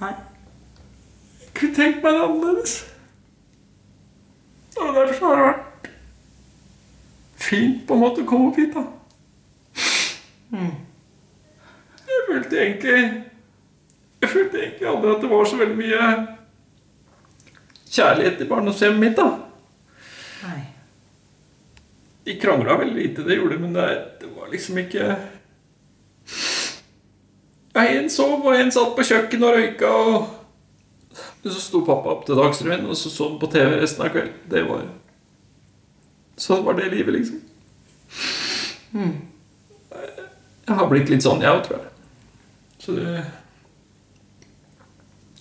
Nei. 0.00 0.14
Jeg 1.40 1.50
kunne 1.54 1.76
tenkt 1.76 2.02
meg 2.02 2.16
det 2.16 2.22
annerledes. 2.24 2.74
Og 4.80 4.94
derfor 4.96 5.26
har 5.26 5.36
det 5.36 5.48
vært 5.48 5.90
fint 7.40 7.82
på 7.86 7.96
en 7.96 8.00
måte 8.00 8.22
å 8.22 8.28
komme 8.28 8.48
opp 8.50 8.60
hit, 8.60 8.74
da. 8.74 8.84
Jeg 12.10 12.22
følte 12.26 12.58
egentlig 12.58 12.96
Jeg 14.20 14.28
følte 14.28 14.58
egentlig 14.58 14.88
aldri 14.88 15.10
at 15.14 15.22
det 15.22 15.30
var 15.30 15.44
så 15.46 15.56
veldig 15.60 15.76
mye 15.78 16.08
kjærlighet 17.90 18.42
i 18.42 18.48
barndomshjemmet 18.50 19.00
mitt, 19.00 19.16
da. 19.16 19.49
De 22.30 22.36
krangla 22.38 22.76
veldig 22.78 22.94
lite, 22.94 23.22
det 23.26 23.34
gjorde 23.34 23.56
de, 23.56 23.60
men 23.64 23.72
det, 23.74 23.86
det 24.20 24.28
var 24.36 24.50
liksom 24.52 24.76
ikke 24.78 25.16
En 27.80 28.10
sov, 28.10 28.44
og 28.44 28.54
en 28.54 28.70
satt 28.70 28.92
på 28.94 29.06
kjøkkenet 29.08 29.46
og 29.48 29.56
røyka, 29.56 29.88
og 29.90 31.16
Men 31.42 31.52
så 31.54 31.62
sto 31.62 31.80
pappa 31.82 32.12
opp 32.12 32.26
til 32.26 32.38
Dagsrevyen, 32.38 32.84
og 32.86 32.98
så 32.98 33.10
så 33.10 33.30
han 33.30 33.38
på 33.40 33.48
TV 33.50 33.72
resten 33.80 34.04
av 34.04 34.12
kvelden. 34.14 34.36
Det 34.50 34.62
var 34.68 34.84
Sånn 36.40 36.62
var 36.64 36.76
det 36.78 36.90
livet, 36.92 37.14
liksom. 37.16 37.40
Jeg 40.66 40.76
har 40.78 40.90
blitt 40.92 41.10
litt 41.10 41.24
sånn, 41.24 41.42
jeg 41.42 41.50
òg, 41.50 41.64
tror 41.66 41.80
jeg. 41.80 41.90
Så 42.78 42.94
det 42.94 43.24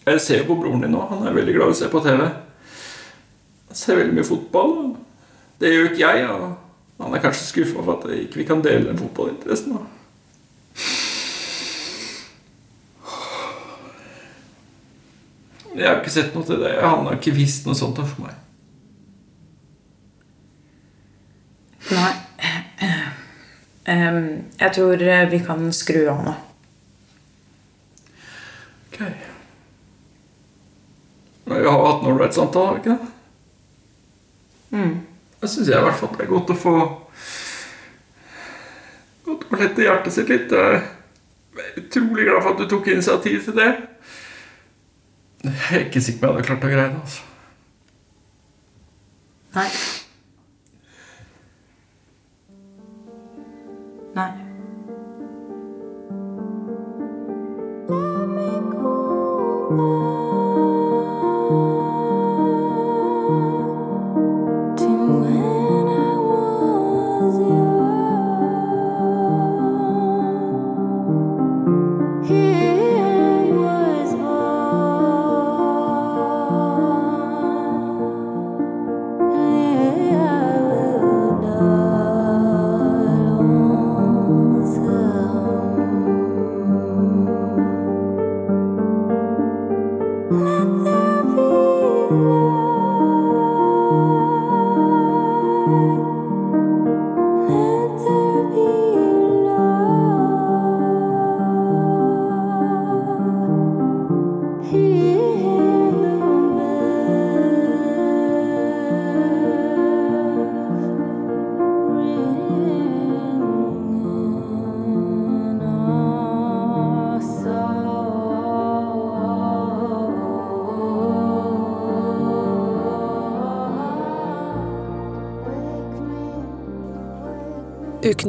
Jeg 0.08 0.22
ser 0.26 0.42
jo 0.42 0.48
på 0.50 0.58
broren 0.64 0.82
din 0.82 0.96
nå. 0.96 1.04
Han 1.12 1.28
er 1.28 1.38
veldig 1.38 1.54
glad 1.54 1.70
i 1.70 1.76
å 1.76 1.80
se 1.84 1.92
på 1.92 2.02
TV. 2.02 2.24
Han 3.68 3.78
ser 3.78 4.00
veldig 4.00 4.18
mye 4.18 4.26
fotball. 4.32 4.74
Det 5.62 5.70
gjør 5.70 5.92
ikke 5.92 6.02
jeg. 6.02 6.26
og 6.34 6.69
han 7.00 7.16
er 7.16 7.24
kanskje 7.24 7.48
skuffa 7.48 7.84
for 7.84 7.96
at 7.96 8.10
vi 8.10 8.26
ikke 8.26 8.46
kan 8.50 8.64
dele 8.64 8.90
den 8.90 9.00
fotballinteressen, 9.00 9.78
da. 9.78 9.86
Jeg 15.76 15.88
har 15.88 16.00
ikke 16.02 16.12
sett 16.12 16.34
noe 16.36 16.44
til 16.44 16.60
det. 16.60 16.74
Han 16.84 17.06
har 17.08 17.16
ikke 17.16 17.38
visst 17.38 17.68
noe 17.70 17.78
sånt 17.78 18.02
for 18.02 18.26
meg. 18.26 18.36
Nei. 21.90 22.12
Ehm, 23.90 24.26
jeg 24.60 24.74
tror 24.76 25.02
eh, 25.02 25.30
vi 25.32 25.40
kan 25.46 25.72
skru 25.74 26.04
av 26.12 26.20
nå. 26.26 26.34
Ok. 28.90 29.00
Men 31.46 31.62
vi 31.62 31.66
har 31.66 31.86
hatt 31.86 32.04
en 32.04 32.12
ålreit 32.12 32.36
samtale, 32.36 32.68
har 32.68 32.76
vi 32.76 32.84
ikke 32.84 32.98
det? 33.00 33.08
Mm. 34.78 35.09
Jeg 35.42 35.50
syns 35.50 35.70
i 35.70 35.72
hvert 35.72 36.00
fall 36.00 36.16
det 36.18 36.26
er 36.26 36.32
godt 36.34 36.52
å 36.52 36.58
få 36.60 36.74
Godt 39.30 39.46
å 39.54 39.60
lette 39.62 39.86
hjertet 39.86 40.16
sitt 40.16 40.32
litt. 40.32 40.52
Jeg 40.52 40.82
er 40.82 41.80
utrolig 41.84 42.26
glad 42.26 42.42
for 42.42 42.52
at 42.56 42.62
du 42.64 42.66
tok 42.72 42.88
initiativ 42.90 43.44
til 43.46 43.58
det. 43.60 43.70
Jeg 45.44 45.56
er 45.70 45.86
ikke 45.86 46.02
sikker 46.02 46.20
på 46.24 46.32
om 46.32 46.40
jeg 46.40 46.48
hadde 46.48 46.50
klart 46.50 46.66
å 46.66 46.74
greie 46.74 46.90
det. 46.90 47.00
altså. 47.00 47.22
Nei. 49.56 49.70
Nei. 54.16 54.32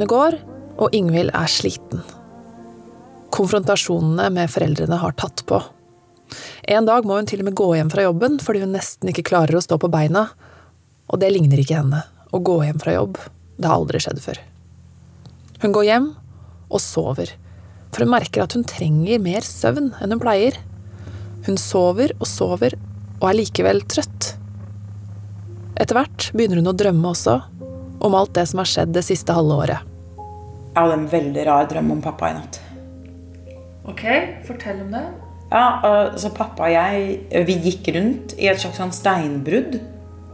Ukene 0.00 0.08
går, 0.08 0.34
og 0.80 0.94
Ingvild 0.96 1.28
er 1.36 1.50
sliten. 1.52 2.00
Konfrontasjonene 3.36 4.30
med 4.32 4.48
foreldrene 4.48 4.96
har 4.96 5.12
tatt 5.12 5.42
på. 5.44 5.58
En 6.72 6.86
dag 6.88 7.04
må 7.04 7.18
hun 7.18 7.26
til 7.28 7.42
og 7.42 7.50
med 7.50 7.56
gå 7.58 7.66
hjem 7.76 7.90
fra 7.92 8.06
jobben 8.06 8.38
fordi 8.40 8.62
hun 8.62 8.72
nesten 8.72 9.10
ikke 9.12 9.26
klarer 9.28 9.58
å 9.58 9.60
stå 9.60 9.76
på 9.76 9.90
beina. 9.92 10.22
Og 11.12 11.20
det 11.20 11.28
ligner 11.34 11.60
ikke 11.60 11.82
henne. 11.82 12.00
Å 12.32 12.40
gå 12.40 12.54
hjem 12.64 12.80
fra 12.80 12.94
jobb. 12.94 13.18
Det 13.60 13.68
har 13.68 13.76
aldri 13.76 14.00
skjedd 14.00 14.22
før. 14.24 14.40
Hun 15.66 15.76
går 15.76 15.86
hjem 15.90 16.08
og 16.70 16.80
sover, 16.80 17.34
for 17.92 18.06
hun 18.06 18.14
merker 18.14 18.46
at 18.46 18.56
hun 18.56 18.64
trenger 18.64 19.20
mer 19.20 19.44
søvn 19.44 19.92
enn 20.00 20.16
hun 20.16 20.24
pleier. 20.24 20.56
Hun 21.44 21.60
sover 21.60 22.16
og 22.16 22.24
sover 22.30 22.78
og 23.18 23.28
er 23.28 23.40
likevel 23.42 23.84
trøtt. 23.84 24.32
Etter 25.76 26.00
hvert 26.00 26.32
begynner 26.32 26.64
hun 26.64 26.72
å 26.72 26.76
drømme 26.86 27.12
også, 27.12 27.36
om 28.00 28.16
alt 28.16 28.32
det 28.40 28.48
som 28.48 28.64
har 28.64 28.72
skjedd 28.72 28.96
det 28.96 29.04
siste 29.04 29.36
halve 29.36 29.60
året. 29.66 29.89
Jeg 30.70 30.78
hadde 30.78 30.98
en 31.00 31.08
veldig 31.10 31.44
rar 31.48 31.66
drøm 31.70 31.90
om 31.96 32.02
pappa 32.04 32.30
i 32.30 32.36
natt. 32.36 32.60
Ok, 33.90 34.04
fortell 34.46 34.84
om 34.84 34.92
det. 34.94 35.02
Ja, 35.50 35.64
altså 35.82 36.30
Pappa 36.30 36.68
og 36.68 36.70
jeg 36.70 37.46
vi 37.48 37.56
gikk 37.64 37.88
rundt 37.96 38.36
i 38.38 38.46
et 38.46 38.60
slags 38.62 38.78
sånn 38.78 38.92
steinbrudd. 38.94 39.80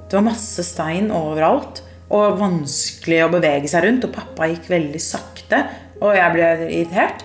Det 0.07 0.19
var 0.19 0.27
masse 0.27 0.61
stein 0.67 1.09
overalt 1.15 1.81
og 2.13 2.37
vanskelig 2.39 3.23
å 3.25 3.31
bevege 3.33 3.71
seg 3.71 3.87
rundt. 3.87 4.05
Og 4.05 4.13
pappa 4.13 4.51
gikk 4.51 4.69
veldig 4.71 5.01
sakte, 5.01 5.63
og 6.03 6.13
jeg 6.19 6.35
ble 6.35 6.51
irritert. 6.67 7.25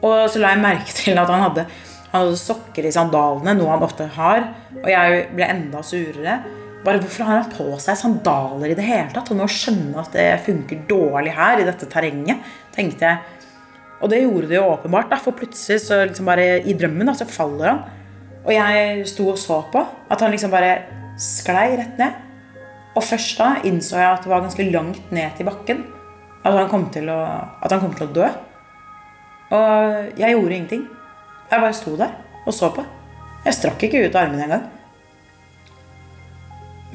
Og 0.00 0.24
så 0.32 0.40
la 0.40 0.54
jeg 0.54 0.64
merke 0.64 0.96
til 1.02 1.20
at 1.20 1.28
han 1.28 1.44
hadde, 1.44 1.66
han 2.08 2.24
hadde 2.24 2.40
sokker 2.40 2.88
i 2.88 2.94
sandalene, 2.96 3.54
noe 3.58 3.74
han 3.74 3.84
ofte 3.84 4.08
har. 4.16 4.48
Og 4.80 4.88
jeg 4.88 5.26
ble 5.36 5.50
enda 5.52 5.84
surere. 5.84 6.40
Bare 6.84 7.00
Hvorfor 7.02 7.28
har 7.28 7.42
han 7.42 7.52
på 7.52 7.66
seg 7.82 7.98
sandaler 8.00 8.72
i 8.72 8.76
det 8.78 8.86
hele 8.86 9.10
tatt? 9.12 9.28
Han 9.28 9.42
må 9.42 9.48
skjønne 9.52 10.00
at 10.00 10.14
det 10.16 10.28
funker 10.46 10.86
dårlig 10.88 11.34
her 11.36 11.60
i 11.60 11.66
dette 11.68 11.88
terrenget. 11.90 12.40
tenkte 12.72 13.04
jeg. 13.04 13.18
Og 14.00 14.08
det 14.08 14.22
gjorde 14.22 14.48
det 14.48 14.56
jo 14.56 14.70
åpenbart, 14.70 15.10
da, 15.10 15.18
for 15.20 15.36
plutselig 15.36 15.82
så 15.84 15.98
liksom 16.06 16.28
bare 16.30 16.62
i 16.64 16.72
drømmen 16.72 17.10
da, 17.10 17.12
så 17.12 17.28
faller 17.28 17.68
han. 17.68 17.82
Og 18.46 18.52
jeg 18.54 19.04
sto 19.10 19.28
og 19.28 19.38
så 19.38 19.60
på 19.72 19.82
at 19.84 20.24
han 20.24 20.32
liksom 20.32 20.52
bare 20.54 20.78
sklei 21.20 21.74
rett 21.76 22.00
ned. 22.00 22.16
Og 22.96 23.04
først 23.04 23.36
da 23.38 23.50
innså 23.68 24.00
jeg 24.00 24.08
at 24.08 24.24
det 24.24 24.32
var 24.32 24.46
ganske 24.46 24.70
langt 24.72 25.12
ned 25.12 25.36
til 25.36 25.50
bakken. 25.50 25.84
At 26.40 26.56
han 26.56 26.70
kom 26.72 26.88
til 26.94 27.12
å, 27.12 27.20
at 27.60 27.74
han 27.74 27.84
kom 27.84 27.92
til 27.92 28.08
å 28.08 28.14
dø. 28.16 28.30
Og 29.52 30.16
jeg 30.16 30.32
gjorde 30.32 30.56
ingenting. 30.56 30.88
Jeg 31.50 31.60
bare 31.60 31.76
sto 31.76 31.92
der 32.00 32.16
og 32.46 32.54
så 32.56 32.72
på. 32.72 32.86
Jeg 33.44 33.56
strakk 33.56 33.84
ikke 33.84 34.06
ut 34.06 34.16
armene 34.16 34.48
engang. 34.48 34.68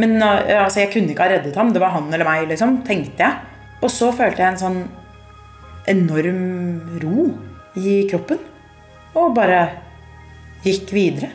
Men 0.02 0.18
uh, 0.20 0.64
altså, 0.66 0.82
jeg 0.84 0.92
kunne 0.94 1.14
ikke 1.14 1.26
ha 1.26 1.36
reddet 1.36 1.56
ham. 1.60 1.72
Det 1.74 1.82
var 1.84 1.96
han 1.96 2.12
eller 2.14 2.28
meg, 2.28 2.50
liksom, 2.52 2.82
tenkte 2.88 3.24
jeg. 3.24 3.56
Og 3.84 3.92
så 3.92 4.12
følte 4.16 4.44
jeg 4.44 4.56
en 4.56 4.62
sånn 4.62 4.84
enorm 5.92 7.00
ro 7.04 7.30
i 7.78 8.04
kroppen. 8.10 8.42
Og 9.16 9.34
bare 9.38 9.60
gikk 10.66 10.92
videre. 10.96 11.32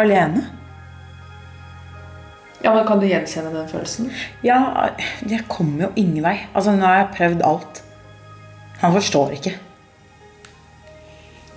Alene. 0.00 0.42
Ja, 2.64 2.72
men 2.72 2.86
Kan 2.88 3.00
du 3.00 3.06
gjenkjenne 3.06 3.52
den 3.52 3.68
følelsen? 3.68 4.08
Ja, 4.42 4.88
jeg 5.28 5.44
kommer 5.52 5.86
jo 5.86 5.90
ingen 6.00 6.24
vei. 6.24 6.38
Altså, 6.54 6.72
nå 6.72 6.86
har 6.88 7.02
jeg 7.02 7.12
prøvd 7.18 7.44
alt. 7.44 7.82
Han 8.80 8.96
forstår 8.96 9.36
ikke. 9.36 9.54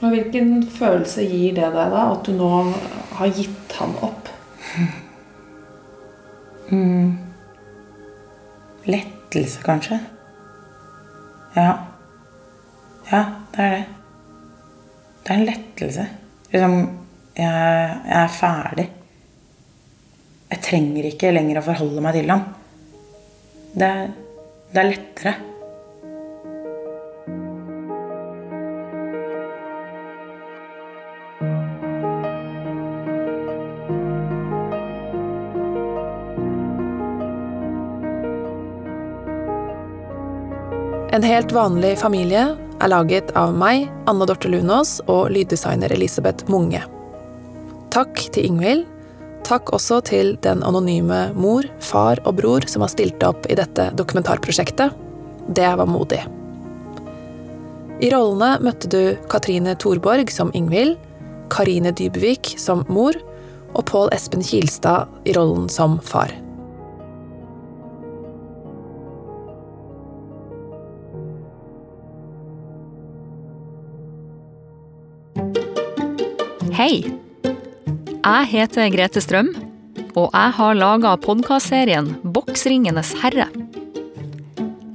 Og 0.02 0.12
Hvilken 0.14 0.60
følelse 0.70 1.24
gir 1.26 1.56
det 1.58 1.72
deg, 1.74 1.94
da? 1.96 2.04
At 2.12 2.28
du 2.28 2.36
nå 2.38 2.52
har 3.18 3.34
gitt 3.34 3.78
han 3.80 3.96
opp? 4.06 4.30
Lettelse, 8.88 9.62
kanskje. 9.64 10.00
Ja. 11.56 11.74
Ja, 13.12 13.24
det 13.56 13.64
er 13.64 13.70
det. 13.72 13.86
Det 15.24 15.34
er 15.34 15.40
en 15.40 15.46
lettelse. 15.48 16.08
Liksom, 16.52 16.78
jeg, 17.38 17.98
jeg 18.08 18.24
er 18.24 18.32
ferdig. 18.32 18.88
Jeg 20.48 20.64
trenger 20.64 21.08
ikke 21.10 21.32
lenger 21.36 21.60
å 21.60 21.66
forholde 21.66 22.04
meg 22.04 22.16
til 22.16 22.32
ham. 22.32 22.44
Det, 23.78 23.92
det 24.72 24.82
er 24.84 24.90
lettere. 24.92 25.34
En 41.18 41.24
helt 41.24 41.50
vanlig 41.50 41.96
familie 41.98 42.44
er 42.78 42.90
laget 42.92 43.32
av 43.34 43.56
meg, 43.58 43.88
Anne 44.06 44.28
Dorte 44.30 44.52
Lunås, 44.54 45.00
og 45.10 45.32
lyddesigner 45.34 45.90
Elisabeth 45.96 46.46
Munge. 46.46 46.84
Takk 47.90 48.22
til 48.36 48.46
Ingvild. 48.52 48.84
Takk 49.48 49.72
også 49.74 49.98
til 50.06 50.36
den 50.46 50.62
anonyme 50.62 51.32
mor, 51.34 51.66
far 51.82 52.22
og 52.22 52.38
bror 52.38 52.70
som 52.70 52.86
har 52.86 52.94
stilt 52.94 53.26
opp 53.26 53.50
i 53.50 53.58
dette 53.58 53.90
dokumentarprosjektet. 53.98 54.94
Det 55.58 55.74
var 55.82 55.90
modig. 55.90 56.22
I 57.98 58.14
rollene 58.14 58.54
møtte 58.62 58.86
du 58.86 59.18
Katrine 59.34 59.74
Thorborg 59.74 60.30
som 60.30 60.54
Ingvild, 60.54 61.00
Karine 61.50 61.98
Dybvik 61.98 62.60
som 62.62 62.86
mor 62.94 63.18
og 63.74 63.88
Pål 63.90 64.14
Espen 64.14 64.46
Kilstad 64.46 65.10
i 65.26 65.34
rollen 65.34 65.66
som 65.66 65.98
far. 65.98 66.30
Hei! 76.88 77.02
Jeg 77.44 78.48
heter 78.48 78.86
Grete 78.94 79.20
Strøm, 79.20 79.50
og 80.16 80.30
jeg 80.30 80.54
har 80.56 80.78
laga 80.78 81.10
podkastserien 81.20 82.14
Boksringenes 82.24 83.10
herre. 83.20 83.50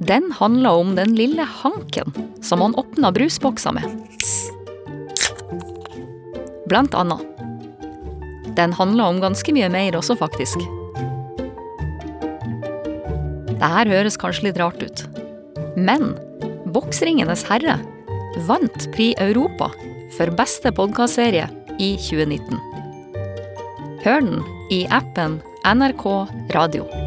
Den 0.01 0.31
handler 0.39 0.79
om 0.81 0.95
den 0.97 1.13
lille 1.13 1.45
hanken 1.59 2.09
som 2.41 2.65
han 2.65 2.73
åpna 2.81 3.13
brusbokser 3.13 3.77
med. 3.77 3.85
Blant 6.65 6.97
annet. 6.97 7.21
Den 8.57 8.73
handler 8.73 9.13
om 9.13 9.21
ganske 9.21 9.53
mye 9.53 9.69
mer 9.69 10.01
også, 10.01 10.17
faktisk. 10.17 10.65
Det 13.53 13.73
her 13.77 13.97
høres 13.99 14.17
kanskje 14.17 14.49
litt 14.49 14.63
rart 14.65 14.81
ut. 14.81 15.05
Men 15.77 16.15
Boksringenes 16.73 17.45
herre 17.53 17.83
vant 18.49 18.93
Pri 18.97 19.13
Europa 19.21 19.69
for 20.17 20.33
beste 20.33 20.73
podkastserie 20.73 21.51
i 21.79 21.95
2019. 21.97 22.59
Hør 24.03 24.19
den 24.19 24.43
i 24.71 24.85
appen 24.89 25.41
NRK 25.65 26.05
Radio. 26.55 27.02